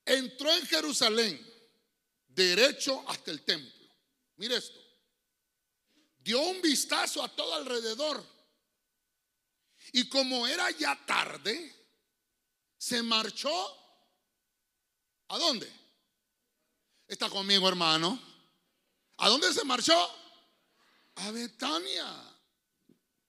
[0.06, 1.38] Entró en Jerusalén,
[2.28, 3.86] derecho hasta el templo.
[4.36, 4.80] Mire esto.
[6.18, 8.24] Dio un vistazo a todo alrededor.
[9.92, 11.76] Y como era ya tarde,
[12.78, 13.52] se marchó.
[15.28, 15.70] ¿A dónde?
[17.06, 18.18] Está conmigo, hermano.
[19.18, 20.21] ¿A dónde se marchó?
[21.16, 22.06] A Betania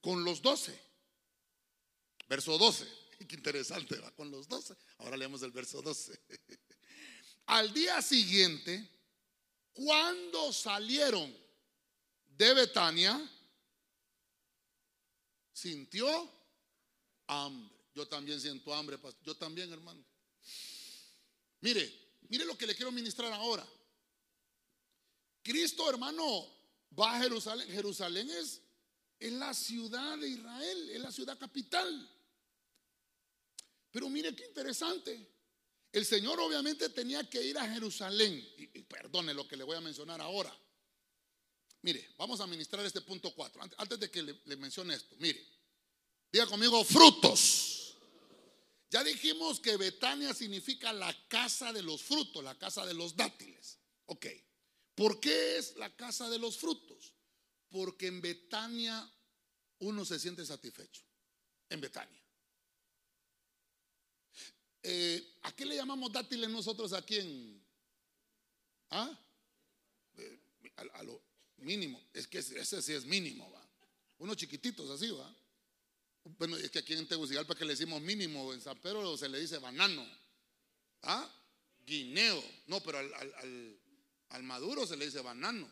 [0.01, 0.79] con los doce.
[2.27, 2.87] Verso 12.
[3.27, 4.75] Qué interesante, va con los doce.
[4.99, 6.19] Ahora leemos el verso 12.
[7.47, 8.89] Al día siguiente,
[9.73, 11.35] cuando salieron
[12.25, 13.29] de Betania,
[15.51, 16.31] sintió
[17.27, 17.73] hambre.
[17.95, 19.23] Yo también siento hambre, pastor.
[19.23, 20.03] Yo también, hermano.
[21.61, 21.93] Mire,
[22.29, 23.65] mire lo que le quiero ministrar ahora.
[25.43, 26.47] Cristo, hermano,
[26.99, 27.67] va a Jerusalén.
[27.69, 28.61] Jerusalén es,
[29.19, 32.09] es la ciudad de Israel, es la ciudad capital.
[33.91, 35.29] Pero mire qué interesante.
[35.91, 38.33] El Señor obviamente tenía que ir a Jerusalén.
[38.57, 40.55] Y, perdone lo que le voy a mencionar ahora.
[41.83, 43.61] Mire, vamos a ministrar este punto 4.
[43.61, 45.45] Antes, antes de que le, le mencione esto, mire,
[46.31, 47.97] diga conmigo frutos.
[48.89, 53.77] Ya dijimos que Betania significa la casa de los frutos, la casa de los dátiles.
[54.05, 54.27] Ok.
[54.95, 57.13] ¿Por qué es la casa de los frutos?
[57.69, 59.09] Porque en Betania
[59.79, 61.01] uno se siente satisfecho.
[61.69, 62.21] En Betania.
[64.83, 67.63] Eh, ¿A qué le llamamos dátiles nosotros aquí en...
[68.89, 69.19] ¿Ah?
[70.17, 70.39] Eh,
[70.75, 71.21] a, lo
[71.57, 72.01] mínimo.
[72.13, 73.67] Es que ese sí es mínimo, va.
[74.19, 75.35] Unos chiquititos así, va.
[76.37, 79.39] Bueno, es que aquí en Tegucigalpa que le decimos mínimo, en San Pedro se le
[79.39, 80.05] dice banano.
[81.01, 81.29] ¿Ah?
[81.85, 82.43] Guineo.
[82.67, 83.79] No, pero al-
[84.33, 85.69] al maduro se le dice banano.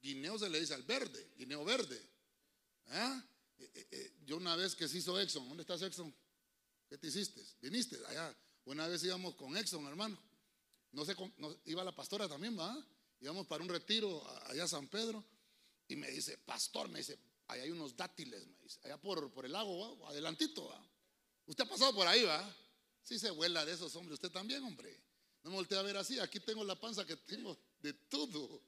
[0.00, 1.96] Guineo se le dice al verde, guineo verde.
[2.88, 3.22] Eh,
[3.58, 6.14] eh, eh, yo una vez que se hizo Exxon, ¿dónde estás Exxon?
[6.88, 7.42] ¿Qué te hiciste?
[7.62, 7.98] ¿Viniste?
[8.08, 8.36] Allá.
[8.66, 10.18] Una vez íbamos con Exxon, hermano.
[10.92, 12.76] No sé, no- iba la pastora también, ¿va?
[13.20, 15.24] íbamos para un retiro allá a San Pedro
[15.88, 19.46] y me dice, pastor, me dice, ahí hay unos dátiles, me dice, allá por, por
[19.46, 20.70] el lago, adelantito.
[21.46, 22.54] Usted ha pasado por ahí, va.
[23.02, 25.00] Sí se vuela de esos hombres, usted también, hombre.
[25.42, 28.62] No me volteé a ver así, aquí tengo la panza que tengo de todo.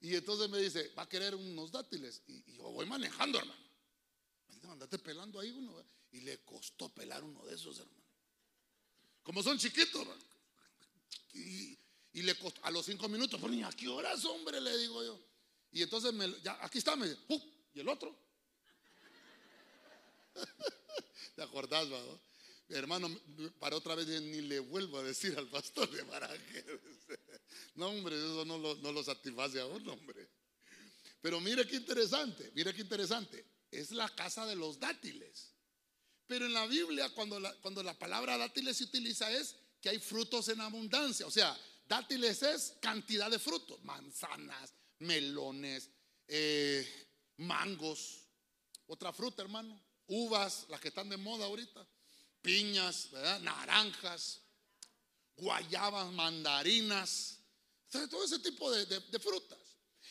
[0.00, 2.22] Y entonces me dice, va a querer unos dátiles.
[2.26, 3.68] Y, yo voy manejando, hermano.
[4.64, 5.82] Andate pelando ahí uno.
[6.10, 8.02] Y le costó pelar uno de esos, hermano.
[9.22, 10.06] Como son chiquitos.
[11.32, 11.78] Y,
[12.12, 14.60] le costó, a los cinco minutos, pues ¿a qué horas, hombre?
[14.60, 15.20] Le digo yo.
[15.70, 17.20] Y entonces, me, ya, aquí está, me dice,
[17.74, 18.18] ¿y el otro?
[21.36, 22.00] ¿Te acordás, va?
[22.68, 23.08] Hermano,
[23.58, 26.64] para otra vez ni le vuelvo a decir al pastor de Baraje.
[27.74, 30.28] No, hombre, eso no lo, no lo satisface a uno, hombre.
[31.22, 33.44] Pero mire qué interesante, mire qué interesante.
[33.70, 35.54] Es la casa de los dátiles.
[36.26, 39.98] Pero en la Biblia, cuando la, cuando la palabra dátiles se utiliza, es que hay
[39.98, 41.26] frutos en abundancia.
[41.26, 45.88] O sea, dátiles es cantidad de frutos: manzanas, melones,
[46.26, 46.86] eh,
[47.38, 48.26] mangos.
[48.86, 49.82] Otra fruta, hermano.
[50.06, 51.86] Uvas, las que están de moda ahorita
[52.42, 53.10] piñas,
[53.42, 54.40] naranjas,
[55.36, 57.38] guayabas, mandarinas,
[58.10, 59.58] todo ese tipo de, de frutas.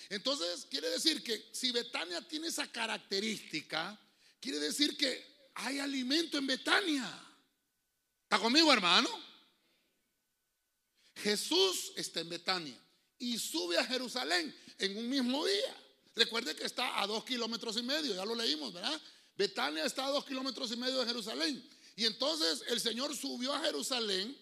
[0.09, 3.99] Entonces, quiere decir que si Betania tiene esa característica,
[4.39, 7.23] quiere decir que hay alimento en Betania.
[8.23, 9.09] ¿Está conmigo, hermano?
[11.15, 12.79] Jesús está en Betania
[13.17, 15.75] y sube a Jerusalén en un mismo día.
[16.15, 18.99] Recuerde que está a dos kilómetros y medio, ya lo leímos, ¿verdad?
[19.35, 21.63] Betania está a dos kilómetros y medio de Jerusalén.
[21.97, 24.39] Y entonces el Señor subió a Jerusalén,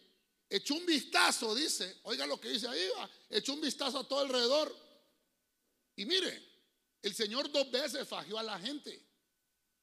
[0.50, 2.92] echó un vistazo, dice, oiga lo que dice ahí,
[3.30, 4.76] echó un vistazo a todo alrededor.
[5.96, 6.46] Y mire,
[7.02, 9.02] el Señor dos veces fagió a la gente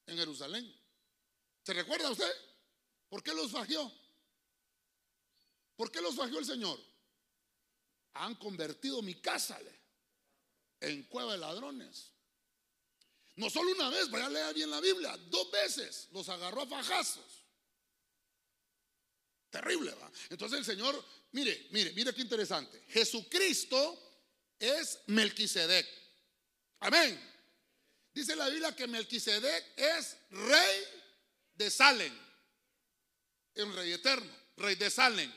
[0.05, 0.71] en Jerusalén.
[1.63, 2.31] ¿Se recuerda usted?
[3.09, 3.91] ¿Por qué los fagió?
[5.75, 6.79] ¿Por qué los fagió el Señor?
[8.13, 9.59] Han convertido mi casa
[10.79, 12.11] en cueva de ladrones.
[13.35, 16.67] No solo una vez, vaya a leer bien la Biblia, dos veces los agarró a
[16.67, 17.42] fajazos.
[19.53, 20.11] Terrible, ¿va?
[20.31, 22.83] Entonces el Señor, mire, mire, mire qué interesante.
[22.89, 23.99] Jesucristo
[24.57, 25.87] es Melquisedec.
[26.79, 27.21] Amén.
[28.11, 30.83] Dice la Biblia que Melquisedec es rey
[31.53, 32.11] de Salem.
[33.53, 35.31] Es un rey eterno, rey de Salem.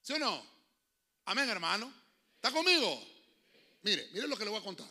[0.00, 0.46] ¿Sí o no?
[1.26, 1.92] Amén, hermano.
[2.36, 3.06] ¿Está conmigo?
[3.82, 4.88] Mire, mire lo que le voy a contar.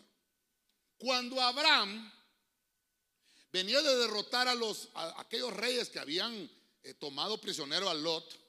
[1.00, 2.14] Cuando Abraham
[3.52, 6.48] venía de derrotar a los a aquellos reyes que habían
[6.84, 8.42] eh, tomado prisionero a Lot,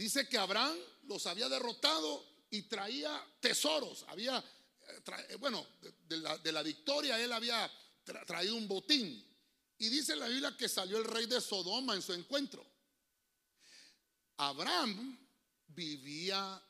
[0.00, 4.06] Dice que Abraham los había derrotado y traía tesoros.
[4.08, 5.66] Había, eh, eh, bueno,
[6.08, 7.70] de la, victoria él había
[8.26, 9.22] traído un botín.
[9.76, 12.64] Y dice la Biblia que salió el rey de Sodoma en su encuentro.
[14.38, 15.18] Abraham
[15.66, 16.62] vivía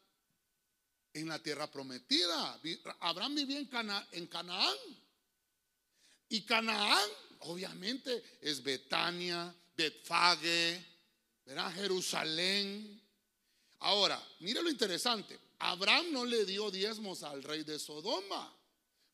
[1.13, 2.61] en la tierra prometida.
[2.99, 3.71] Abraham vivía en,
[4.11, 4.77] en Canaán.
[6.31, 7.09] Y Canaán,
[7.43, 10.85] obviamente, es Betania, Betfage,
[11.77, 13.00] Jerusalén.
[13.81, 15.39] Ahora, mire lo interesante.
[15.59, 18.55] Abraham no le dio diezmos al rey de Sodoma,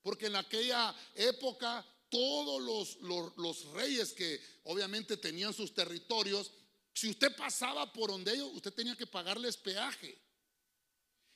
[0.03, 6.53] porque en aquella época todos los, reyes que obviamente tenían sus territorios,
[6.93, 10.17] si usted pasaba por donde ellos, usted tenía que pagarles peaje.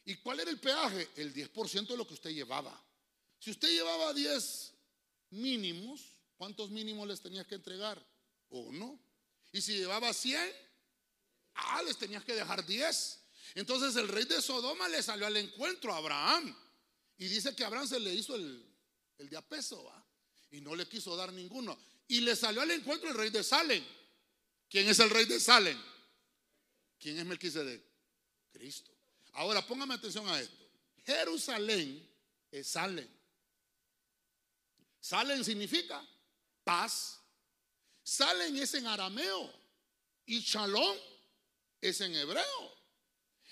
[0.04, 1.10] ¿Y cuál era el peaje?
[1.16, 2.82] El 10% de lo que usted llevaba.
[3.38, 4.72] Si usted llevaba 10
[5.30, 8.04] mínimos, ¿cuántos mínimos les tenías que entregar?
[8.48, 8.98] Uno.
[9.52, 10.40] Y si llevaba 100,
[11.54, 13.19] ah, les tenías que dejar 10.
[13.54, 16.56] Entonces el rey de Sodoma le salió al encuentro a Abraham.
[17.18, 18.64] Y dice que Abraham se le hizo el,
[19.18, 20.06] el de a peso, ¿va?
[20.50, 21.78] Y no le quiso dar ninguno.
[22.08, 23.84] Y le salió al encuentro el rey de Salem.
[24.68, 25.78] ¿Quién es el rey de Salem?
[26.98, 27.82] ¿Quién es Melquisedec?
[28.52, 28.90] Cristo.
[29.32, 30.64] Ahora póngame atención a esto.
[31.04, 32.08] Jerusalén
[32.50, 33.08] es Salem.
[35.00, 36.06] Salem significa
[36.64, 37.20] paz.
[38.02, 39.52] Salem es en arameo
[40.26, 40.96] y Shalom
[41.80, 42.79] es en hebreo.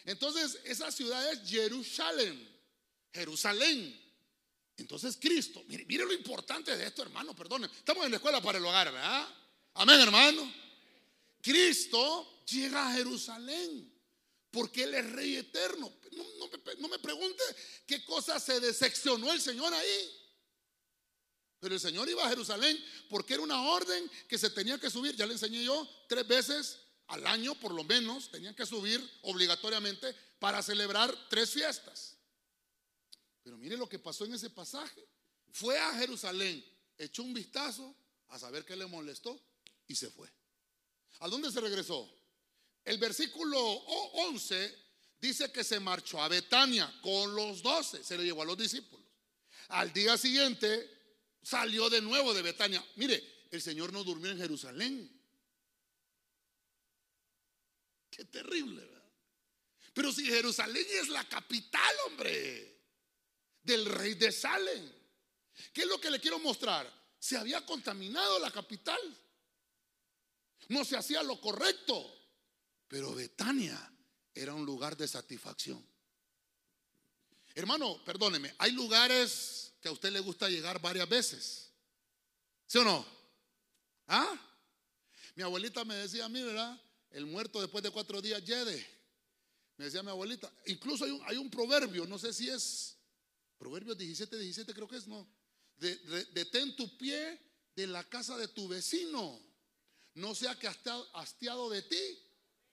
[0.08, 2.48] Entonces, esa ciudad es Jerusalén.
[3.12, 4.08] Jerusalén.
[4.78, 7.66] Entonces, Cristo, mire, lo importante de esto, hermano, perdone.
[7.66, 9.28] Estamos en la escuela para el hogar, ¿verdad?
[9.74, 10.50] Amén, hermano.
[11.42, 13.92] Cristo llega a Jerusalén
[14.50, 15.92] porque Él es Rey eterno.
[16.78, 17.42] No, me pregunte
[17.86, 20.10] qué cosa se decepcionó el Señor ahí.
[21.60, 25.14] Pero el Señor iba a Jerusalén porque era una orden que se tenía que subir.
[25.16, 26.78] Ya le enseñé yo tres veces
[27.08, 32.16] al año por lo menos tenían que subir obligatoriamente para celebrar tres fiestas.
[33.42, 35.06] Pero mire lo que pasó en ese pasaje.
[35.50, 36.64] Fue a Jerusalén,
[36.98, 37.94] echó un vistazo
[38.28, 39.40] a saber qué le molestó
[39.86, 40.28] y se fue.
[41.20, 42.08] ¿A dónde se regresó?
[42.84, 44.76] El versículo 11
[45.18, 49.06] dice que se marchó a Betania con los doce, se le llevó a los discípulos.
[49.68, 50.88] Al día siguiente
[51.42, 52.84] salió de nuevo de Betania.
[52.96, 55.17] Mire, el Señor no durmió en Jerusalén.
[58.18, 58.84] Qué terrible.
[59.94, 62.82] Pero si Jerusalén es la capital, hombre,
[63.62, 64.90] del rey de Salem.
[65.72, 66.92] ¿Qué es lo que le quiero mostrar?
[67.16, 68.98] Se había contaminado la capital.
[70.66, 72.12] No se hacía lo correcto.
[72.88, 73.78] Pero Betania
[74.34, 75.86] era un lugar de satisfacción.
[77.54, 81.70] Hermano, perdóneme, hay lugares que a usted le gusta llegar varias veces.
[82.66, 83.06] ¿Sí o no?
[84.08, 84.36] ¿Ah?
[85.36, 86.80] Mi abuelita me decía a mí, ¿verdad?
[87.10, 88.86] El muerto después de cuatro días yede.
[89.76, 90.52] Me decía mi abuelita.
[90.66, 92.98] Incluso hay un, hay un proverbio, no sé si es
[93.58, 95.28] Proverbios 17, 17 creo que es, no.
[95.78, 97.38] detén tu pie
[97.74, 99.40] de la casa de tu vecino.
[100.14, 102.22] No sea que hastiado de ti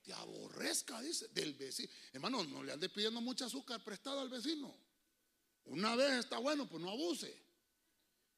[0.03, 1.89] te aborrezca, dice, del vecino.
[2.13, 4.75] Hermano, no le ande pidiendo mucha azúcar prestada al vecino.
[5.65, 7.35] Una vez está bueno, pues no abuse.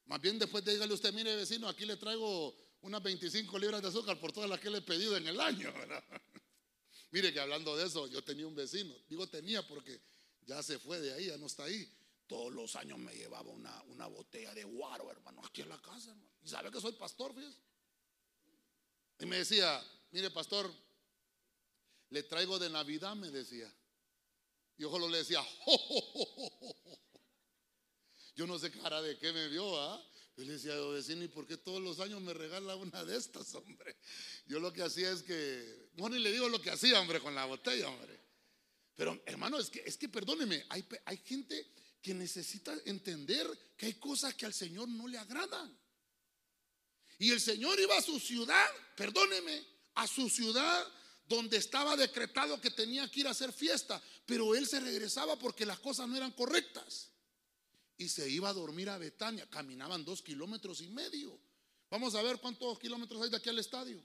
[0.06, 3.88] Más bien después de dígale usted, mire vecino, aquí le traigo unas 25 libras de
[3.88, 5.72] azúcar por todas las que le he pedido en el año.
[7.10, 8.94] mire que hablando de eso, yo tenía un vecino.
[9.08, 10.00] Digo tenía porque
[10.46, 11.90] ya se fue de ahí, ya no está ahí.
[12.26, 16.10] Todos los años me llevaba una, una botella de guaro, hermano, aquí en la casa,
[16.10, 16.30] hermano.
[16.42, 17.58] Y sabe que soy pastor, fíjese.
[19.20, 20.72] Y me decía, mire, pastor,
[22.10, 23.72] le traigo de Navidad, me decía.
[24.76, 25.44] Y ojo le decía,
[28.36, 30.00] yo no sé cara de qué me vio, ¿ah?
[30.38, 33.52] Yo le decía, vecino, ¿y por qué todos los años me regala una de estas,
[33.56, 33.96] hombre?
[34.46, 37.34] Yo lo que hacía es que, bueno, y le digo lo que hacía, hombre, con
[37.34, 38.20] la botella, hombre.
[38.94, 41.66] Pero, hermano, es que, es que perdóneme, hay, hay gente
[42.00, 45.76] que necesita entender que hay cosas que al Señor no le agradan.
[47.18, 49.66] Y el Señor iba a su ciudad, perdóneme,
[49.96, 50.86] a su ciudad
[51.26, 55.66] donde estaba decretado que tenía que ir a hacer fiesta, pero él se regresaba porque
[55.66, 57.10] las cosas no eran correctas.
[57.98, 61.38] Y se iba a dormir a Betania, caminaban dos kilómetros y medio.
[61.90, 64.02] Vamos a ver cuántos kilómetros hay de aquí al estadio.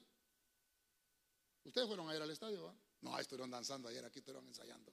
[1.63, 2.75] Ustedes fueron a ir al estadio, ¿va?
[3.01, 4.91] No, estuvieron danzando ayer, aquí estuvieron ensayando.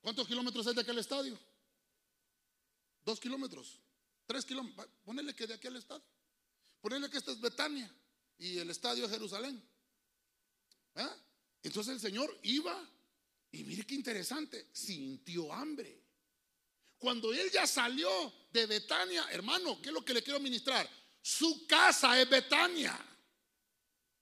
[0.00, 1.38] ¿Cuántos kilómetros hay de aquí al estadio?
[3.04, 3.80] Dos kilómetros,
[4.26, 4.88] tres kilómetros.
[5.04, 6.04] Ponele que de aquí al estadio.
[6.80, 7.90] Ponele que esta es Betania
[8.38, 9.62] y el estadio es Jerusalén.
[10.96, 11.16] ¿Ah?
[11.62, 12.90] Entonces el Señor iba
[13.52, 16.01] y mire qué interesante, sintió hambre.
[17.02, 20.88] Cuando él ya salió de Betania, hermano, ¿qué es lo que le quiero ministrar?
[21.20, 22.96] Su casa es Betania.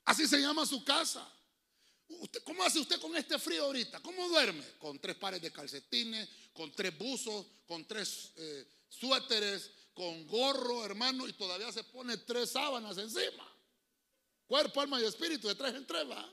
[0.07, 1.31] Así se llama su casa.
[2.43, 4.01] ¿Cómo hace usted con este frío ahorita?
[4.01, 4.65] ¿Cómo duerme?
[4.79, 11.29] Con tres pares de calcetines, con tres buzos, con tres eh, suéteres, con gorro, hermano,
[11.29, 13.47] y todavía se pone tres sábanas encima.
[14.47, 16.27] Cuerpo, alma y espíritu, de tres en tres, va.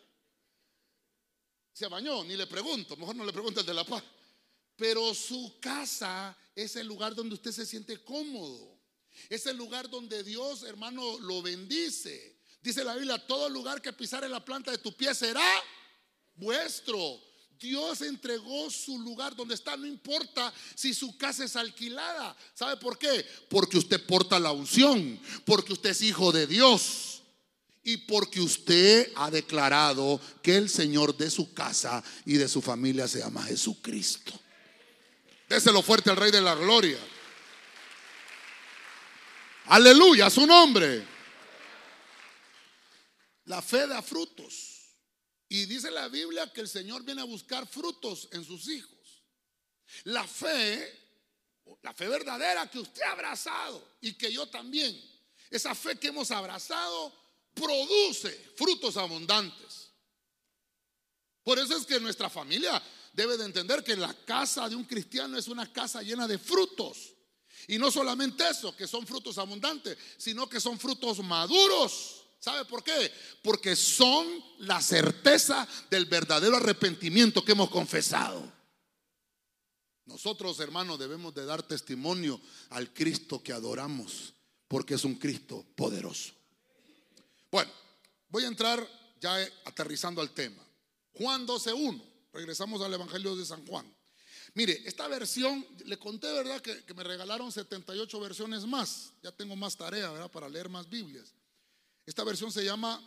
[1.74, 4.02] Se bañó, ni le pregunto, mejor no le pregunto el de la paz.
[4.78, 8.78] Pero su casa es el lugar donde usted se siente cómodo.
[9.30, 12.38] Es el lugar donde Dios, hermano, lo bendice.
[12.62, 15.44] Dice la Biblia, todo lugar que pisare la planta de tu pie será
[16.36, 17.22] vuestro.
[17.60, 22.38] Dios entregó su lugar donde está, no importa si su casa es alquilada.
[22.54, 23.26] ¿Sabe por qué?
[23.50, 27.24] Porque usted porta la unción, porque usted es hijo de Dios
[27.84, 33.08] y porque usted ha declarado que el Señor de su casa y de su familia
[33.08, 34.40] se llama Jesucristo.
[35.48, 37.00] Déselo fuerte al Rey de la Gloria.
[39.68, 41.06] Aleluya, su nombre.
[43.46, 44.74] La fe da frutos.
[45.50, 49.24] Y dice la Biblia que el Señor viene a buscar frutos en sus hijos.
[50.04, 50.94] La fe,
[51.82, 55.02] la fe verdadera que usted ha abrazado y que yo también,
[55.50, 57.14] esa fe que hemos abrazado
[57.54, 59.92] produce frutos abundantes.
[61.44, 62.84] Por eso es que nuestra familia
[63.18, 67.16] debe de entender que la casa de un cristiano es una casa llena de frutos.
[67.68, 72.28] Y no solamente eso, que son frutos abundantes, sino que son frutos maduros.
[72.40, 73.12] ¿Sabe por qué?
[73.42, 74.28] Porque son
[74.60, 78.54] la certeza del verdadero arrepentimiento que hemos confesado.
[80.06, 82.40] Nosotros, hermanos, debemos de dar testimonio
[82.70, 84.36] al Cristo que adoramos,
[84.68, 86.34] porque es un Cristo poderoso.
[87.50, 87.72] Bueno,
[88.30, 88.88] voy a entrar
[89.20, 90.64] ya aterrizando al tema.
[91.14, 93.92] Juan 12.1, regresamos al Evangelio de San Juan.
[94.54, 96.62] Mire, esta versión, le conté, ¿verdad?
[96.62, 99.14] Que, me regalaron 78 versiones más.
[99.22, 100.32] Ya tengo más tarea, ¿verdad?
[100.32, 101.34] Para leer más Biblias.
[102.06, 103.02] Esta versión se llama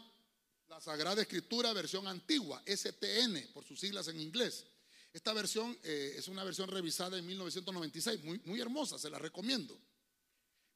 [0.69, 4.67] la Sagrada Escritura, versión antigua, STN, por sus siglas en inglés.
[5.13, 9.77] Esta versión eh, es una versión revisada en 1996, muy, muy hermosa, se la recomiendo.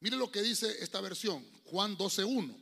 [0.01, 2.61] Mire lo que dice esta versión, Juan 12.1.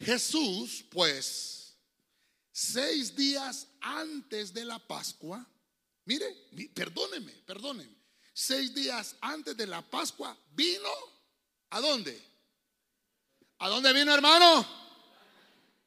[0.00, 1.61] Jesús, pues,
[2.52, 5.44] seis días antes de la Pascua,
[6.04, 6.26] mire,
[6.74, 7.96] perdóneme, perdóneme,
[8.32, 10.90] seis días antes de la Pascua vino,
[11.70, 12.32] ¿a dónde?
[13.58, 14.66] ¿A dónde vino hermano?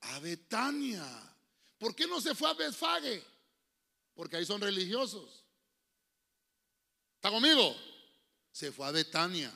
[0.02, 1.06] A Betania.
[1.78, 3.24] ¿Por qué no se fue a Betfage?
[4.14, 5.44] Porque ahí son religiosos.
[7.16, 7.76] ¿Está conmigo?
[8.52, 9.52] Se fue a Betania.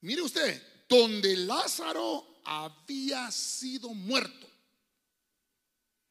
[0.00, 4.47] Mire usted, donde Lázaro había sido muerto,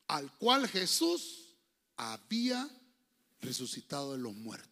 [0.07, 1.55] al cual Jesús
[1.95, 2.69] había
[3.39, 4.71] resucitado de los muertos.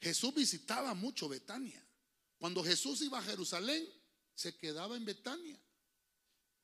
[0.00, 1.82] Jesús visitaba mucho Betania.
[2.38, 3.88] Cuando Jesús iba a Jerusalén,
[4.34, 5.58] se quedaba en Betania.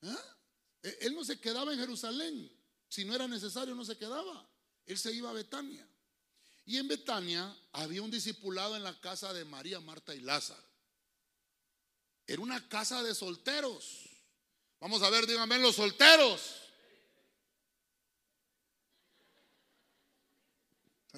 [0.03, 0.37] ¿Ah?
[0.83, 2.49] E, él no se quedaba en Jerusalén.
[2.87, 4.47] Si no era necesario, no se quedaba.
[4.85, 5.87] Él se iba a Betania.
[6.65, 10.63] Y en Betania había un discipulado en la casa de María, Marta y Lázaro.
[12.25, 14.09] Era una casa de solteros.
[14.83, 16.41] Vamos a ver, díganme, los solteros.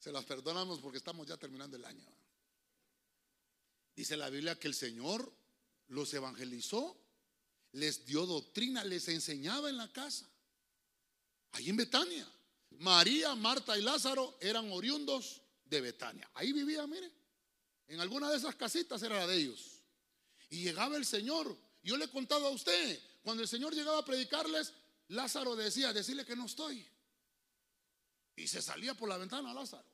[0.00, 2.04] Se las perdonamos porque estamos ya terminando el año.
[3.94, 5.32] Dice la Biblia que el Señor
[5.86, 7.00] los evangelizó,
[7.70, 10.28] les dio doctrina, les enseñaba en la casa.
[11.52, 12.28] Ahí en Betania.
[12.80, 16.28] María, Marta y Lázaro eran oriundos de Betania.
[16.34, 17.12] Ahí vivía, mire.
[17.86, 19.77] En alguna de esas casitas era la de ellos.
[20.50, 21.56] Y llegaba el Señor.
[21.82, 24.72] Yo le he contado a usted, cuando el Señor llegaba a predicarles,
[25.08, 26.86] Lázaro decía, decirle que no estoy.
[28.36, 29.88] Y se salía por la ventana Lázaro.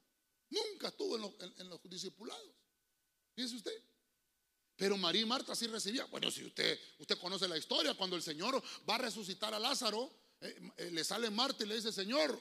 [0.50, 2.54] Nunca estuvo en, los discipulados.
[3.34, 3.82] Fíjese usted.
[4.76, 6.10] Pero María y Marta sí recibían.
[6.10, 10.12] Bueno, si usted, usted conoce la historia, cuando el Señor va a resucitar a Lázaro,
[10.40, 12.40] eh, eh, le sale Marta y le dice, Señor,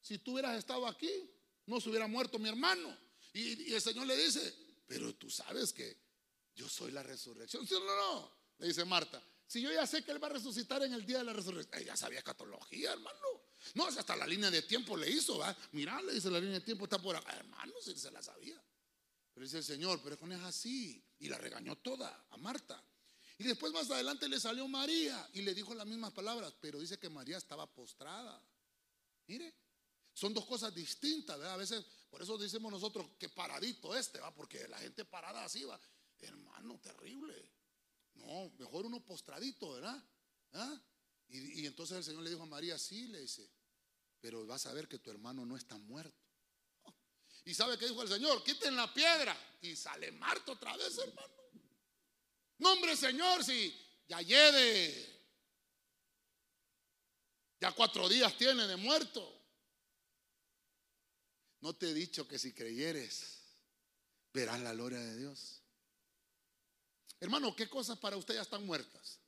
[0.00, 1.10] si tú hubieras estado aquí,
[1.66, 2.96] no se hubiera muerto mi hermano.
[3.32, 4.54] Y, el Señor le dice,
[4.86, 5.96] pero tú sabes que
[6.56, 7.66] yo soy la resurrección.
[7.70, 9.22] no, no, le dice Marta.
[9.46, 11.80] Si yo ya sé que Él va a resucitar en el día de la resurrección,
[11.80, 13.18] ella sabía catología, hermano.
[13.74, 15.56] No, hasta la línea de tiempo le hizo, ¿va?
[15.72, 18.60] Mirá, le dice la línea de tiempo está por acá, hermano, si se la sabía.
[19.32, 21.04] Pero dice el Señor, pero con es así.
[21.18, 22.82] Y la regañó toda a Marta.
[23.38, 26.98] Y después más adelante le salió María y le dijo las mismas palabras, pero dice
[26.98, 28.42] que María estaba postrada.
[29.26, 29.54] Mire,
[30.14, 31.54] son dos cosas distintas, ¿verdad?
[31.54, 34.34] A veces, por eso decimos nosotros que paradito este, ¿va?
[34.34, 35.78] Porque la gente parada así va.
[36.20, 37.34] Hermano, terrible.
[38.14, 40.02] No, mejor uno postradito, ¿verdad?
[40.52, 40.82] ¿Ah?
[41.28, 43.50] Y, entonces el Señor le dijo a María, sí, le dice,
[44.20, 46.24] pero vas a ver que tu hermano no está muerto.
[47.44, 48.42] ¿Y sabe qué dijo el Señor?
[48.42, 49.36] Quiten la piedra.
[49.62, 51.34] Y sale Marto otra vez, hermano.
[52.58, 53.74] No, hombre, Señor, si
[54.08, 55.14] ya lleve.
[57.60, 59.32] Ya cuatro días tiene de muerto.
[61.60, 63.42] No te he dicho que si creyeres,
[64.32, 65.62] verás la gloria de Dios.
[67.20, 69.18] Hermano, ¿qué cosas para usted ya están muertas?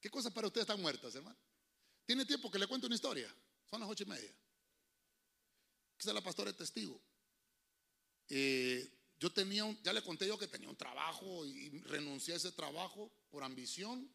[0.00, 1.38] ¿Qué cosas para usted están muertas, hermano?
[2.04, 3.34] ¿Tiene tiempo que le cuente una historia?
[3.70, 4.34] Son las ocho y media.
[5.96, 7.00] Quizá la pastora es testigo.
[8.28, 12.52] Eh, yo tenía, ya le conté yo que tenía un trabajo y renuncié a ese
[12.52, 14.10] trabajo por ambición.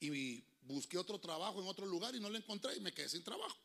[0.00, 3.22] Y busqué otro trabajo en otro lugar y no lo encontré y me quedé sin
[3.22, 3.56] trabajo.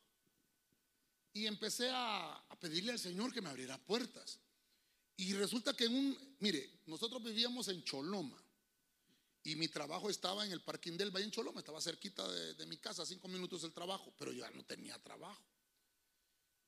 [1.34, 4.40] Y empecé a, pedirle al Señor que me abriera puertas.
[5.18, 8.42] Y resulta que en un, mire, nosotros vivíamos en Choloma.
[9.44, 12.78] Y mi trabajo estaba en el parking del Valle en Choloma, estaba cerquita de, mi
[12.78, 15.42] casa, cinco minutos del trabajo, pero yo ya no tenía trabajo.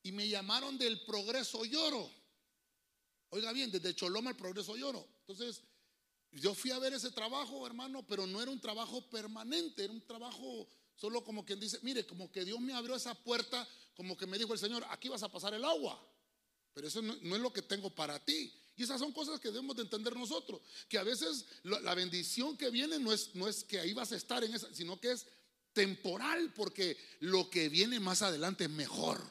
[0.02, 2.10] Y me llamaron del Progreso Lloro.
[3.32, 5.06] Oiga bien, desde Choloma al Progreso Lloro.
[5.20, 5.62] Entonces,
[6.32, 10.02] yo fui a ver ese trabajo, hermano, pero no era un trabajo permanente, era un
[10.02, 14.26] trabajo solo como quien dice, mire, como que Dios me abrió esa puerta como que
[14.26, 16.02] me dijo el Señor, aquí vas a pasar el agua,
[16.80, 18.54] pero eso no, es lo que tengo para ti.
[18.78, 22.70] Y esas son cosas que debemos de entender nosotros, que a veces la, bendición que
[22.70, 25.26] viene no es, no es que ahí vas a estar en esa, sino que es
[25.74, 29.22] temporal, porque lo que viene más adelante es mejor.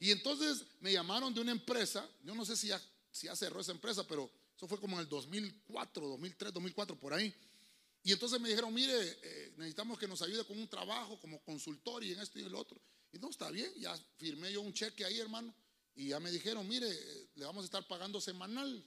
[0.00, 3.60] Y entonces me llamaron de una empresa, yo no sé si ya, si ya cerró
[3.60, 7.34] esa empresa, pero eso fue como en el 2004, 2003, 2004, por ahí.
[8.04, 12.02] Y entonces me dijeron, mire, eh, necesitamos que nos ayude con un trabajo como consultor
[12.04, 12.80] y en esto y en el otro.
[13.12, 15.54] Y no, está bien, ya firmé yo un cheque ahí, hermano.
[15.98, 16.88] Y ya me dijeron, mire,
[17.34, 18.86] le vamos a estar pagando semanal.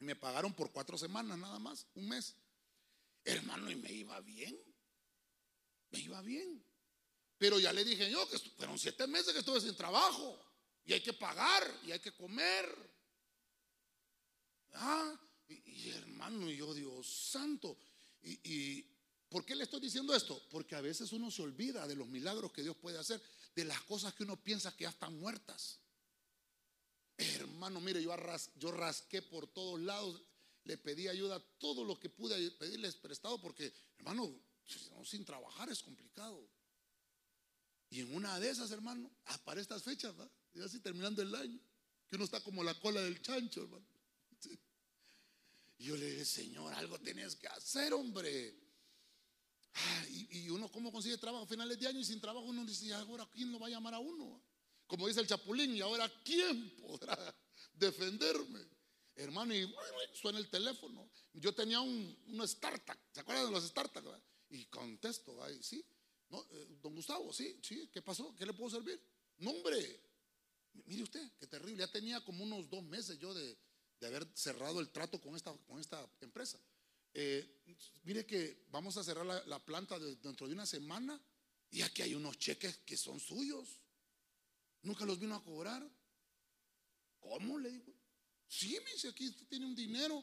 [0.00, 2.34] Y me pagaron por cuatro semanas nada más, un mes.
[3.22, 4.60] Hermano, y me iba bien.
[5.90, 6.60] Me iba bien.
[7.38, 10.36] Pero ya le dije yo que fueron siete meses que estuve sin trabajo.
[10.84, 12.66] Y hay que pagar, y hay que comer.
[14.72, 15.16] Ah,
[15.46, 17.78] y, hermano, y yo, Dios santo.
[18.22, 18.84] y
[19.28, 20.40] ¿Por qué le estoy diciendo esto?
[20.50, 23.20] Porque a veces uno se olvida de los milagros que Dios puede hacer,
[23.56, 25.80] de las cosas que uno piensa que ya están muertas.
[27.16, 28.14] Hermano, mire, yo,
[28.70, 30.22] rasqué por todos lados
[30.64, 34.38] le pedí ayuda todo lo que pude pedirles prestado porque, hermano,
[35.04, 36.46] sin trabajar es complicado.
[37.88, 39.10] Y en una de esas, hermano,
[39.44, 40.32] para estas fechas, ¿verdad?
[40.52, 41.58] Y así terminando el año,
[42.08, 43.86] que uno está como la cola del chancho, hermano.
[45.78, 48.65] Y yo le dije, Señor, algo tienes que hacer, hombre.
[49.78, 52.00] Ah, y, uno, ¿cómo consigue trabajo a finales de año?
[52.00, 54.42] Y sin trabajo uno dice, ahora quién lo va a llamar a uno?
[54.86, 57.34] Como dice el Chapulín, y ahora quién podrá
[57.74, 58.60] defenderme.
[59.14, 59.70] Hermano, y
[60.14, 61.10] suena el teléfono.
[61.32, 64.08] Yo tenía un, un startup, ¿se acuerdan de los startups?
[64.50, 65.84] Y contesto, ahí, sí.
[66.28, 68.34] No, eh, don Gustavo, sí, sí, ¿qué pasó?
[68.34, 69.00] ¿Qué le puedo servir?
[69.38, 70.00] No, hombre,
[70.86, 71.78] mire usted, qué terrible.
[71.78, 73.56] Ya tenía como unos dos meses yo de,
[74.02, 76.58] haber cerrado el trato con esta, con esta empresa.
[77.18, 77.62] Eh,
[78.04, 81.18] mire que vamos a cerrar la, planta dentro de una semana
[81.70, 83.80] y aquí hay unos cheques que son suyos.
[84.82, 85.82] Nunca los vino a cobrar.
[87.18, 87.58] ¿Cómo?
[87.58, 87.90] Le digo.
[88.46, 90.22] Sí, me dice, aquí tiene un dinero.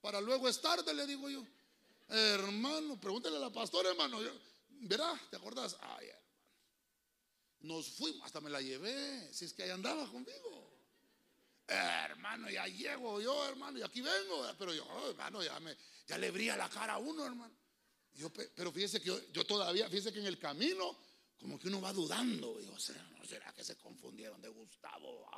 [0.00, 1.44] para luego es tarde, le digo yo.
[2.06, 4.20] Hermano, pregúntele a la pastora, hermano.
[4.68, 5.20] ¿Verá?
[5.30, 5.76] ¿Te acordás?
[5.80, 6.28] Ay, hermano.
[7.58, 9.34] Nos fuimos, hasta me la llevé.
[9.34, 10.67] Si es que ahí andaba conmigo.
[11.68, 14.46] Hermano, ya llego yo, hermano, y aquí vengo.
[14.58, 17.54] Pero yo, oh, hermano, ya, me, ya le brilla la cara a uno, hermano.
[18.14, 20.96] Yo, pero fíjese que yo, todavía, fíjese que en el camino,
[21.38, 22.58] como que uno va dudando.
[22.58, 25.28] Digo, ¿no será que se confundieron de Gustavo?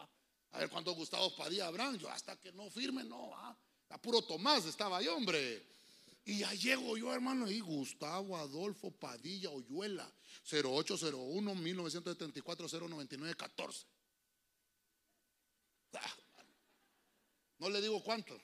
[0.52, 1.98] A ver cuántos Gustavo Padilla habrán.
[1.98, 3.32] Yo hasta que no firme, no.
[3.34, 3.56] ¿ah?
[4.00, 5.66] Puro Tomás estaba ahí, hombre.
[6.24, 10.10] Y ya llego yo, hermano, y Gustavo Adolfo Padilla Oyuela,
[10.50, 13.86] 0801 1974 099 14.
[17.60, 18.40] No le digo cuánto.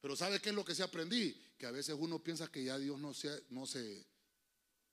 [0.00, 1.34] Pero ¿sabe qué es lo que se aprendí?
[1.58, 4.06] Que a veces uno piensa que ya Dios no se, no se,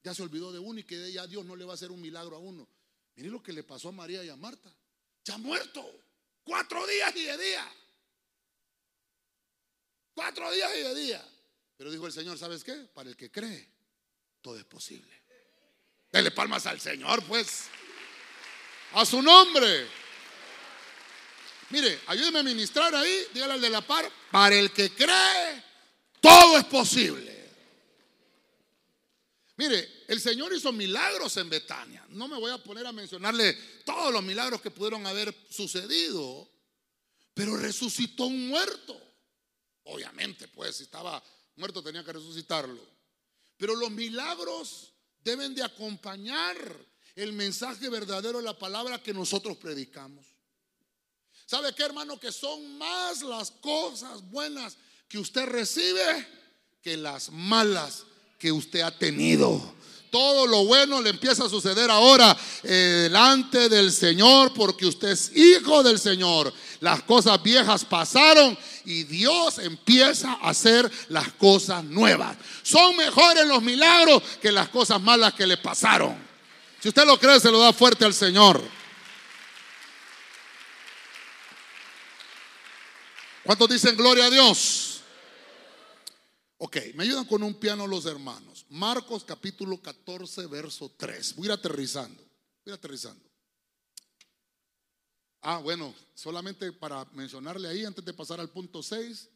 [0.04, 2.02] ya se olvidó de uno y que ya Dios no le va a hacer un
[2.02, 2.68] milagro a uno.
[3.16, 4.76] Mire lo que le pasó a María y a Marta.
[5.24, 5.86] Ya muerto.
[6.44, 7.72] Cuatro días y de día.
[10.16, 11.30] Cuatro días y de día.
[11.78, 12.74] Pero dijo el Señor, ¿sabes qué?
[12.94, 13.70] Para el que cree,
[14.42, 15.22] todo es posible.
[16.12, 17.68] Dele palmas al Señor, pues.
[18.94, 20.03] A su nombre.
[21.74, 25.64] Mire, ayúdeme a ministrar ahí, dígale al de la par, para el que cree,
[26.22, 27.52] todo es posible.
[29.58, 32.06] Mire, el Señor hizo milagros en Betania.
[32.10, 33.54] No me voy a poner a mencionarle
[33.86, 36.48] todos los milagros que pudieron haber sucedido,
[37.34, 38.96] pero resucitó un muerto.
[39.86, 41.24] Obviamente, pues, si estaba
[41.56, 42.86] muerto tenía que resucitarlo.
[43.58, 44.94] Pero los milagros
[45.24, 46.56] deben de acompañar
[47.16, 50.33] el mensaje verdadero de la palabra que nosotros predicamos.
[51.54, 52.20] ¿Sabe qué, hermano?
[52.20, 54.76] Que son más las cosas buenas
[55.08, 56.28] que usted recibe
[56.82, 58.06] que las malas
[58.40, 59.62] que usted ha tenido.
[60.10, 65.32] Todo lo bueno le empieza a suceder ahora eh, delante del Señor porque usted es
[65.36, 66.52] hijo del Señor.
[66.80, 72.36] Las cosas viejas pasaron y Dios empieza a hacer las cosas nuevas.
[72.64, 76.18] Son mejores los milagros que las cosas malas que le pasaron.
[76.82, 78.60] Si usted lo cree, se lo da fuerte al Señor.
[83.44, 85.02] ¿Cuántos dicen gloria a Dios?
[86.60, 88.66] Ok, me ayudan con un piano los hermanos.
[88.70, 91.36] Marcos capítulo 14, verso 3.
[91.36, 92.24] Voy a ir aterrizando.
[92.24, 93.22] Voy a ir aterrizando.
[95.42, 99.28] Ah, bueno, solamente para mencionarle ahí, antes de pasar al punto 6,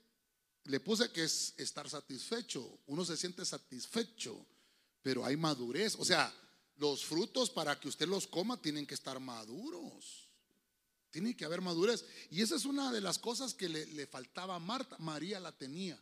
[0.64, 2.80] le puse que es estar satisfecho.
[2.86, 4.46] Uno se siente satisfecho,
[5.02, 5.96] pero hay madurez.
[6.00, 6.34] O sea,
[6.78, 10.27] los frutos para que usted los coma tienen que estar maduros.
[11.12, 12.06] Tiene que haber madurez.
[12.30, 14.98] Y esa es una de las cosas que le, faltaba a Marta.
[15.00, 16.02] María la tenía.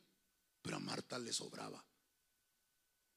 [0.62, 1.84] Pero a Marta le sobraba.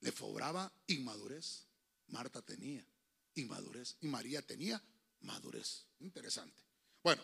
[0.01, 1.65] Le sobraba inmadurez.
[2.09, 2.87] Marta tenía
[3.35, 4.83] inmadurez y María tenía
[5.21, 5.85] madurez.
[6.01, 6.63] Interesante.
[7.03, 7.23] Bueno,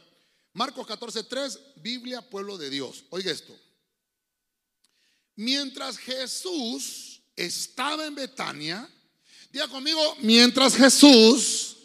[0.53, 3.05] Marcos 14:3, Biblia, pueblo de Dios.
[3.11, 3.57] Oiga esto.
[5.37, 8.89] Mientras Jesús estaba en Betania,
[9.51, 11.77] diga conmigo, mientras Jesús,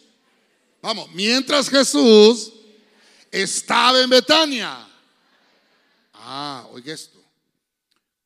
[0.81, 2.53] vamos, mientras Jesús
[3.31, 4.87] estaba en Betania.
[6.13, 7.19] Ah, oiga esto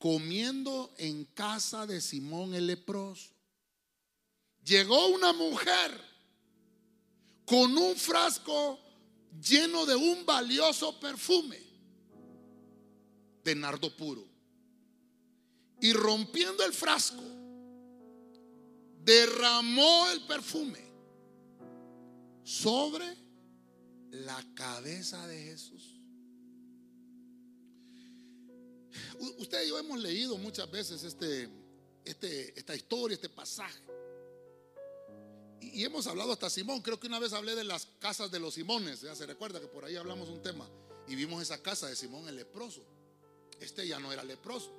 [0.04, 3.30] comiendo en casa de Simón el leproso.
[4.66, 5.98] Llegó una mujer
[7.46, 8.82] con un frasco
[9.42, 11.58] lleno de un valioso perfume
[13.46, 14.28] de nardo puro.
[15.80, 17.24] Y rompiendo el frasco,
[19.06, 20.84] derramó el perfume
[22.44, 23.23] sobre
[24.14, 26.00] la cabeza de Jesús.
[29.40, 31.50] Usted y yo hemos leído muchas veces este,
[32.06, 33.82] este, esta historia, este pasaje.
[35.62, 36.82] Y, hemos hablado hasta Simón.
[36.82, 39.02] Creo que una vez hablé de las casas de los Simones.
[39.02, 40.70] Ya se recuerda que por ahí hablamos un tema.
[41.08, 42.84] Y vimos esa casa de Simón el leproso.
[43.60, 44.72] Este ya no era leproso.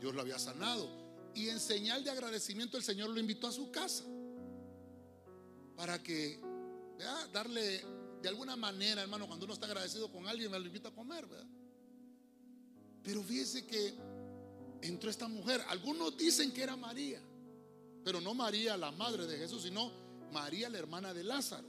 [0.00, 0.88] Dios lo había sanado.
[1.34, 4.04] Y en señal de agradecimiento el Señor lo invitó a su casa.
[5.76, 6.40] Para que,
[7.32, 7.84] darle
[8.22, 11.26] de alguna manera, hermano, cuando uno está agradecido con alguien, me lo invita a comer,
[11.26, 11.46] ¿verdad?
[13.02, 13.94] Pero fíjese que
[14.82, 15.62] entró esta mujer.
[15.68, 17.20] Algunos dicen que era María,
[18.04, 19.90] pero no María, la madre de Jesús, sino
[20.32, 21.68] María, la hermana de Lázaro.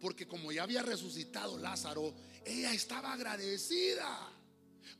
[0.00, 2.14] Porque como ya había resucitado Lázaro,
[2.44, 4.30] ella estaba agradecida.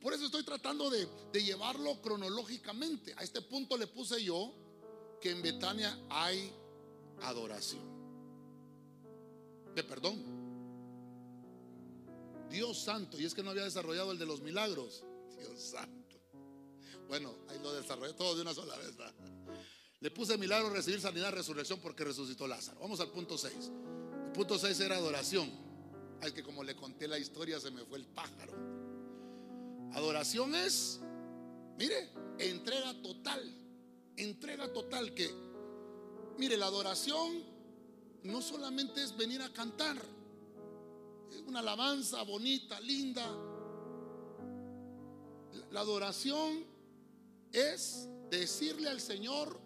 [0.01, 3.14] Por eso estoy tratando de, llevarlo cronológicamente.
[3.16, 4.55] A este punto le puse yo
[5.20, 6.53] que en Betania hay
[7.22, 7.82] adoración.
[9.74, 10.34] De perdón.
[12.55, 13.21] Dios santo.
[13.21, 15.05] Y es que no había desarrollado el de los milagros.
[15.37, 16.21] Dios santo.
[17.09, 18.95] Bueno, ahí lo desarrollé todo de una sola vez.
[20.01, 22.81] Le puse milagro, recibir sanidad, resurrección porque resucitó Lázaro.
[22.81, 23.55] Vamos al punto 6.
[24.27, 25.51] El punto 6 era adoración.
[26.23, 28.53] Al que como le conté la historia se me fue el pájaro.
[29.93, 31.01] Adoración es,
[31.77, 33.43] mire, entrega total.
[34.17, 35.29] Entrega total que,
[36.39, 37.43] mire, la adoración
[38.23, 39.97] no solamente es venir a cantar.
[41.47, 43.26] Una alabanza bonita, linda,
[45.70, 46.64] la adoración
[47.53, 49.61] es decirle al Señor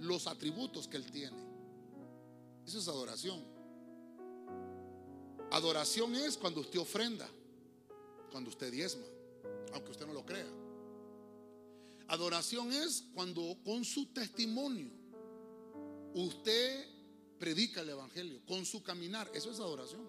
[0.00, 1.36] los atributos que Él tiene.
[2.66, 3.42] Eso es adoración.
[5.50, 7.28] Adoración es cuando usted ofrenda,
[8.30, 9.04] cuando usted diezma,
[9.74, 10.50] aunque usted no lo crea.
[12.08, 14.90] Adoración es cuando con su testimonio
[16.14, 16.86] usted
[17.38, 19.30] predica el Evangelio, con su caminar.
[19.34, 20.08] Eso es adoración.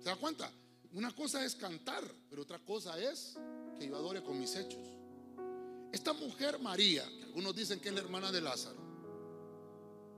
[0.00, 0.50] ¿Se da cuenta?
[0.92, 3.36] Una cosa es cantar, pero otra cosa es
[3.78, 4.80] que yo adore con mis hechos.
[5.92, 8.80] Esta mujer María, que algunos dicen que es la hermana de Lázaro,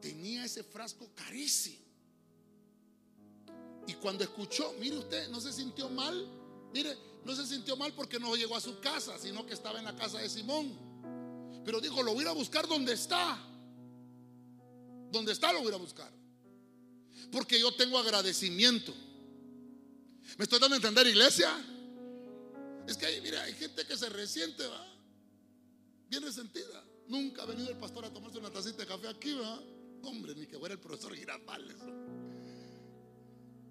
[0.00, 1.82] tenía ese frasco carísimo.
[3.86, 6.28] Y cuando escuchó, mire usted, no se sintió mal,
[6.72, 9.84] mire, no se sintió mal porque no llegó a su casa, sino que estaba en
[9.84, 10.72] la casa de Simón.
[11.64, 13.38] Pero dijo, lo voy a buscar donde está.
[15.10, 16.10] Donde está lo voy a buscar.
[17.30, 18.94] Porque yo tengo agradecimiento.
[20.38, 21.50] ¿Me estoy dando a entender, iglesia?
[22.86, 24.86] Es que mira, hay gente que se resiente, va.
[26.08, 26.84] Bien resentida.
[27.08, 29.62] Nunca ha venido el pastor a tomarse una tacita de café aquí, va.
[30.02, 31.76] Hombre, ni que fuera el profesor Girafales.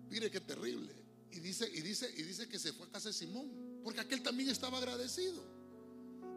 [0.10, 0.94] Mire qué terrible.
[1.32, 3.82] Y dice, y dice, y dice que se fue a casa de Simón.
[3.84, 5.44] Porque aquel también estaba agradecido.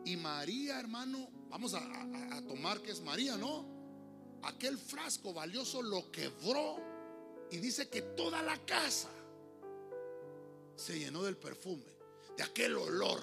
[0.05, 3.67] Y María, hermano, vamos a tomar que es María, ¿no?
[4.43, 6.77] Aquel frasco valioso lo quebró.
[7.51, 9.11] Y dice que toda la casa
[10.77, 11.85] se llenó del perfume
[12.37, 13.21] de aquel olor.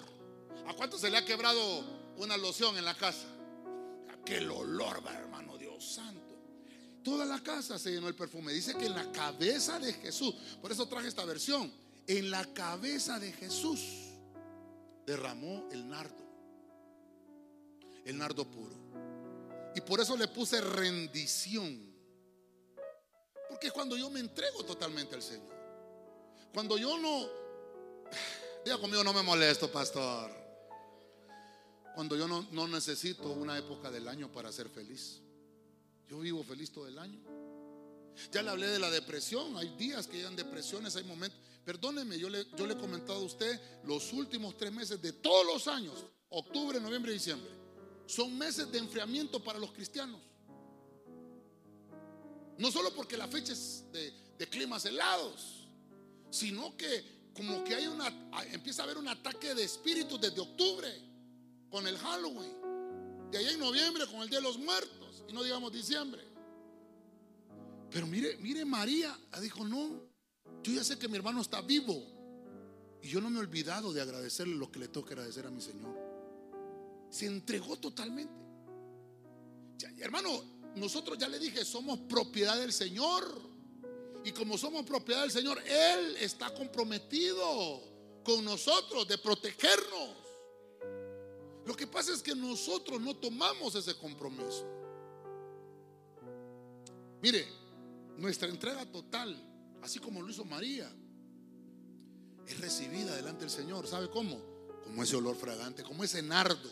[0.68, 1.84] ¿A cuánto se le ha quebrado
[2.18, 3.28] una loción en la casa?
[4.14, 6.22] Aquel olor, hermano Dios santo.
[7.04, 8.54] Toda la casa se llenó el perfume.
[8.54, 11.72] Dice que en la cabeza de Jesús, por eso traje esta versión,
[12.08, 13.80] en la cabeza de Jesús
[15.06, 16.24] derramó el nardo,
[18.06, 18.76] el nardo puro.
[19.76, 21.92] Y por eso le puse rendición.
[23.50, 25.56] Porque es cuando yo me entrego totalmente al Señor.
[26.54, 27.41] Cuando yo no
[28.64, 30.32] Diga conmigo, no me molesto, pastor.
[31.96, 35.20] Cuando yo no, necesito una época del año para ser feliz.
[36.08, 37.20] Yo vivo feliz todo el año.
[38.32, 39.58] Ya le hablé de la depresión.
[39.58, 41.40] Hay días que llegan depresiones, hay momentos.
[41.66, 45.46] Perdóneme, yo le, yo le he comentado a usted los últimos tres meses de todos
[45.46, 47.52] los años, octubre, noviembre y diciembre,
[48.08, 50.20] son meses de enfriamiento para los cristianos.
[52.58, 55.68] No solo porque la fecha es de climas helados,
[56.32, 58.08] sino que como que hay una,
[58.52, 60.90] empieza a haber un ataque de espíritus desde octubre
[61.70, 65.44] con el Halloween, de allá en noviembre con el Día de los Muertos y no
[65.44, 66.22] digamos diciembre.
[67.90, 70.02] Pero mire, mire María, dijo, no,
[70.64, 72.02] yo ya sé que mi hermano está vivo
[73.02, 75.62] y yo no me he olvidado de agradecerle lo que le toca agradecer a mi
[75.62, 75.98] Señor.
[77.10, 78.34] Se entregó totalmente.
[79.98, 80.30] hermano,
[80.76, 83.51] nosotros ya le dije, somos propiedad del Señor.
[84.24, 87.82] Y como somos propiedad del Señor, Él está comprometido
[88.24, 90.16] con nosotros de protegernos.
[91.66, 94.66] Lo que pasa es que nosotros no tomamos ese compromiso.
[97.22, 97.48] Mire,
[98.18, 99.36] nuestra entrega total,
[99.82, 100.92] así como lo hizo María,
[102.48, 103.88] es recibida delante del Señor.
[103.88, 104.40] ¿Sabe cómo?
[104.84, 106.70] Como ese olor fragante, como ese nardo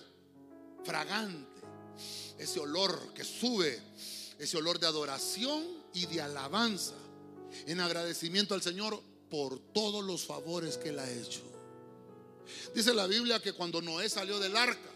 [0.84, 1.62] fragante,
[2.38, 3.80] ese olor que sube,
[4.38, 6.96] ese olor de adoración y de alabanza
[7.66, 11.42] en agradecimiento al Señor por todos los favores que Él ha hecho.
[12.74, 14.90] Dice la Biblia que cuando Noé salió del arca,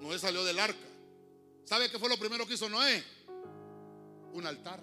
[0.00, 0.88] Noé salió del arca.
[1.64, 3.04] ¿Sabe qué fue lo primero que hizo Noé?
[4.32, 4.82] Un altar.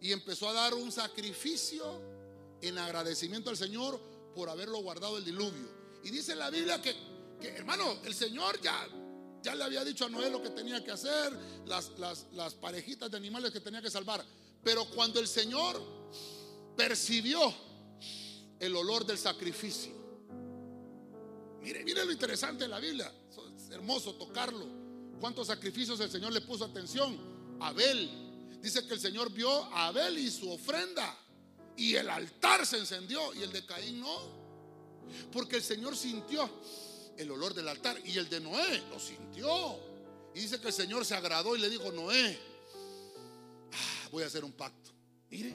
[0.00, 2.00] Y empezó a dar un sacrificio
[2.60, 4.00] en agradecimiento al Señor
[4.34, 5.68] por haberlo guardado el diluvio.
[6.02, 6.94] Y dice la Biblia que,
[7.40, 8.88] que, hermano, el Señor ya,
[9.42, 11.32] ya le había dicho a Noé lo que tenía que hacer,
[11.66, 14.24] las, las, las parejitas de animales que tenía que salvar.
[14.68, 15.82] Pero cuando el Señor
[16.76, 17.54] percibió
[18.60, 19.90] el olor del sacrificio,
[21.62, 23.10] mire, mire lo interesante de la Biblia,
[23.56, 24.66] es hermoso tocarlo.
[25.20, 27.18] ¿Cuántos sacrificios el Señor le puso atención?
[27.60, 28.10] Abel.
[28.60, 31.16] Dice que el Señor vio a Abel y su ofrenda.
[31.74, 34.18] Y el altar se encendió y el de Caín no.
[35.32, 36.46] Porque el Señor sintió
[37.16, 39.80] el olor del altar y el de Noé lo sintió.
[40.34, 42.38] Y dice que el Señor se agradó y le dijo, Noé,
[44.10, 44.90] voy a hacer un pacto.
[45.30, 45.54] Mire,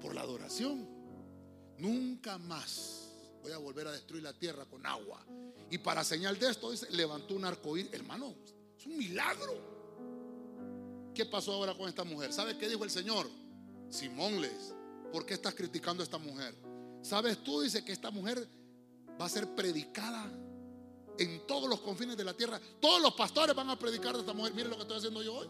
[0.00, 0.86] por la adoración,
[1.78, 3.04] nunca más
[3.42, 5.24] voy a volver a destruir la tierra con agua.
[5.70, 7.92] Y para señal de esto, dice, levantó un arcoíris.
[7.92, 8.34] Hermano,
[8.78, 9.74] es un milagro.
[11.14, 12.32] ¿Qué pasó ahora con esta mujer?
[12.32, 13.28] ¿Sabe qué dijo el Señor?
[13.88, 14.74] Simón les,
[15.12, 16.54] ¿por qué estás criticando a esta mujer?
[17.02, 17.60] ¿Sabes tú?
[17.60, 18.48] Dice que esta mujer
[19.20, 20.30] va a ser predicada
[21.18, 22.60] en todos los confines de la tierra.
[22.80, 24.54] Todos los pastores van a predicar de esta mujer.
[24.54, 25.48] Mire lo que estoy haciendo yo hoy.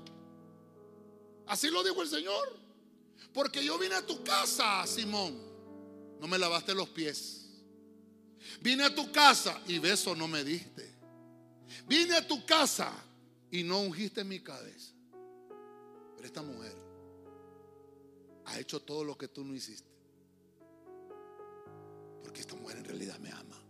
[1.46, 2.58] Así lo dijo el Señor.
[3.32, 5.36] Porque yo vine a tu casa, Simón.
[6.20, 7.46] No me lavaste los pies.
[8.60, 10.94] Vine a tu casa y beso no me diste.
[11.86, 12.92] Vine a tu casa
[13.50, 14.92] y no ungiste mi cabeza.
[16.14, 16.74] Pero esta mujer
[18.46, 19.88] ha hecho todo lo que tú no hiciste.
[22.22, 23.60] Porque esta mujer en realidad me ama.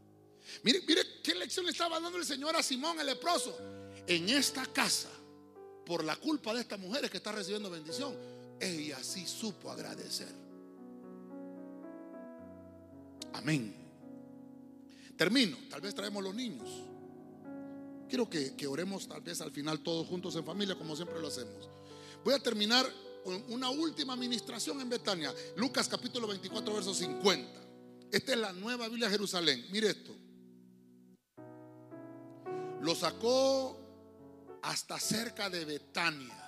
[0.63, 3.57] Mire, mire qué lección le estaba dando el Señor a Simón el leproso.
[4.07, 5.11] En esta casa,
[5.85, 8.15] por la culpa de esta mujer que está recibiendo bendición,
[8.61, 10.33] ella sí supo agradecer.
[13.35, 13.75] Amén.
[15.17, 16.69] Termino, tal vez traemos los niños.
[18.09, 21.29] Quiero que, que, oremos tal vez al final todos juntos en familia, como siempre lo
[21.29, 21.69] hacemos.
[22.25, 22.87] Voy a terminar
[23.25, 25.35] con una última administración en Betania.
[25.57, 27.61] Lucas capítulo 24, verso 50.
[28.13, 29.65] Esta es la nueva Biblia de Jerusalén.
[29.71, 30.15] Mire esto.
[32.81, 33.84] Lo sacó
[34.65, 36.41] hasta cerca de Betania.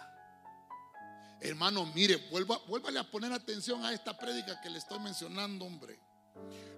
[1.40, 5.98] Hermano, mire, vuélvale a poner atención a esta prédica que le estoy mencionando, hombre.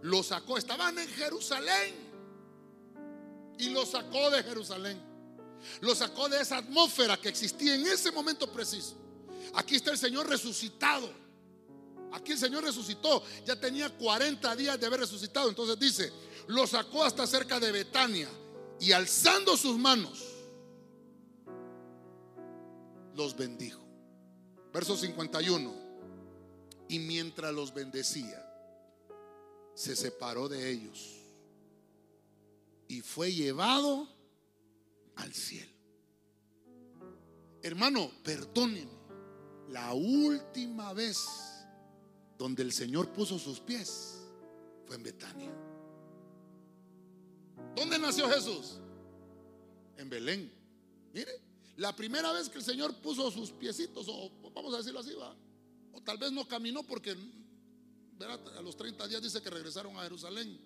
[0.02, 1.94] Lo sacó, estaban en Jerusalén.
[3.58, 5.00] Y lo sacó de Jerusalén.
[5.80, 8.96] Lo sacó de esa atmósfera que existía en ese momento preciso.
[9.54, 11.08] Aquí está el Señor resucitado.
[12.12, 13.22] Aquí el Señor resucitó.
[13.46, 15.48] Ya tenía 40 días de haber resucitado.
[15.48, 16.12] Entonces dice,
[16.48, 18.28] lo sacó hasta cerca de Betania.
[18.80, 20.27] Y alzando sus manos,
[23.18, 23.84] los bendijo.
[24.72, 25.74] Verso 51.
[26.88, 28.42] Y mientras los bendecía,
[29.74, 31.16] se separó de ellos
[32.86, 34.08] y fue llevado
[35.16, 35.70] al cielo.
[37.62, 38.96] Hermano, perdónenme.
[39.68, 41.18] La última vez
[42.38, 44.22] donde el Señor puso sus pies
[44.86, 45.52] fue en Betania.
[47.76, 48.80] ¿Dónde nació Jesús?
[49.98, 50.50] En Belén.
[51.12, 51.47] Mire,
[51.78, 55.34] la primera vez que el Señor puso sus piecitos, o vamos a decirlo así, va,
[55.92, 57.16] o tal vez no caminó porque
[58.20, 60.58] a los 30 días dice que regresaron a Jerusalén.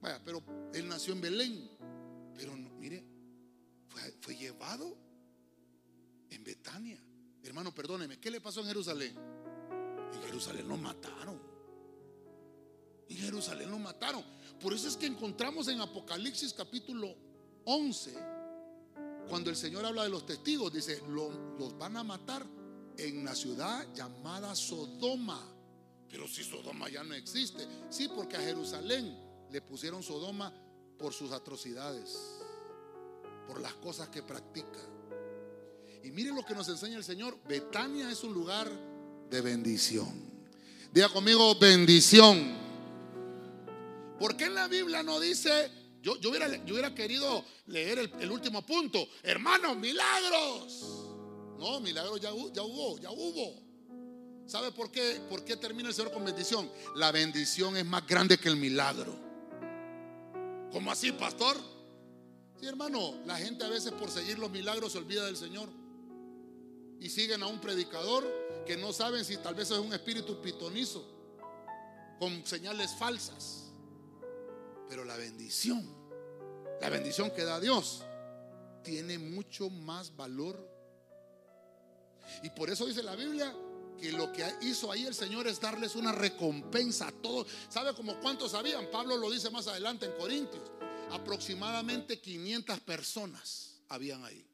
[0.00, 0.42] Vaya, pero
[0.74, 1.70] él nació en Belén.
[2.36, 3.04] Pero mire,
[4.20, 4.96] fue, llevado
[6.28, 7.00] en Betania.
[7.44, 9.14] Hermano, perdóneme, ¿qué le pasó en Jerusalén?
[10.12, 11.40] En Jerusalén lo mataron.
[13.08, 14.24] En Jerusalén lo mataron.
[14.60, 17.14] Por eso es que encontramos en Apocalipsis capítulo
[17.64, 18.35] 11,
[19.28, 22.46] cuando el Señor habla de los testigos, dice, los van a matar
[22.96, 25.52] en la ciudad llamada Sodoma.
[26.08, 27.66] Pero si Sodoma ya no existe.
[27.90, 29.16] Sí, porque a Jerusalén
[29.50, 30.52] le pusieron Sodoma
[30.98, 32.16] por sus atrocidades,
[33.46, 34.80] por las cosas que practica.
[36.02, 37.36] Y mire lo que nos enseña el Señor.
[37.48, 38.70] Betania es un lugar
[39.28, 40.08] de bendición.
[40.92, 42.56] Diga conmigo, bendición.
[44.18, 45.70] ¿Por qué en la Biblia no dice,
[46.02, 51.14] yo, yo, hubiera, yo hubiera, querido leer el, último punto, hermanos, milagros?
[51.58, 53.66] No, milagros ya, ya hubo, ya hubo.
[54.46, 55.20] ¿Sabe por qué?
[55.28, 56.70] ¿Por qué termina el Señor con bendición?
[56.94, 59.18] La bendición es más grande que el milagro.
[60.70, 61.56] ¿Cómo así, pastor?
[62.60, 65.68] Sí, hermano, la gente a veces por seguir los milagros se olvida del Señor.
[67.00, 68.24] Y siguen a un predicador
[68.66, 71.04] que no saben si tal vez es un espíritu pitonizo,
[72.18, 73.65] con señales falsas.
[74.88, 75.84] Pero la bendición,
[76.80, 78.04] la bendición que da Dios,
[78.82, 80.56] tiene mucho más valor.
[82.42, 83.54] Y por eso dice la Biblia
[84.00, 87.48] que lo que hizo ahí el Señor es darles una recompensa a todos.
[87.68, 88.90] ¿Sabe como cuántos sabían?
[88.90, 90.70] Pablo lo dice más adelante en Corintios.
[91.10, 94.46] Aproximadamente 500 personas habían ahí.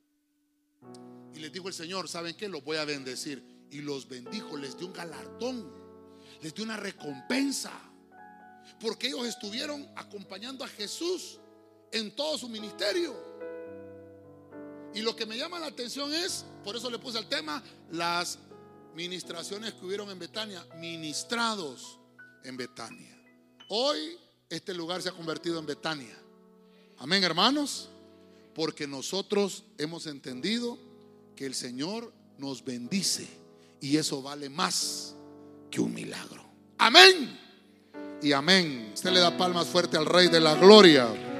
[1.34, 2.48] Y les dijo el Señor, ¿saben qué?
[2.48, 3.44] Los voy a bendecir.
[3.70, 5.70] Y los bendijo, les dio un galardón,
[6.42, 7.72] les dio una recompensa.
[8.80, 11.38] Porque ellos estuvieron acompañando a Jesús
[11.90, 13.14] en todo su ministerio.
[14.94, 18.38] Y lo que me llama la atención es, por eso le puse el tema, las
[18.94, 21.98] ministraciones que hubieron en Betania, ministrados
[22.44, 23.16] en Betania.
[23.68, 24.18] Hoy
[24.50, 26.18] este lugar se ha convertido en Betania.
[26.98, 27.88] Amén, hermanos.
[28.54, 30.78] Porque nosotros hemos entendido
[31.34, 33.26] que el Señor nos bendice
[33.80, 35.14] y eso vale más
[35.70, 36.44] que un milagro.
[36.76, 37.41] Amén.
[38.22, 38.92] Y amén.
[38.94, 41.31] Usted le da palmas fuerte al Rey de la Gloria.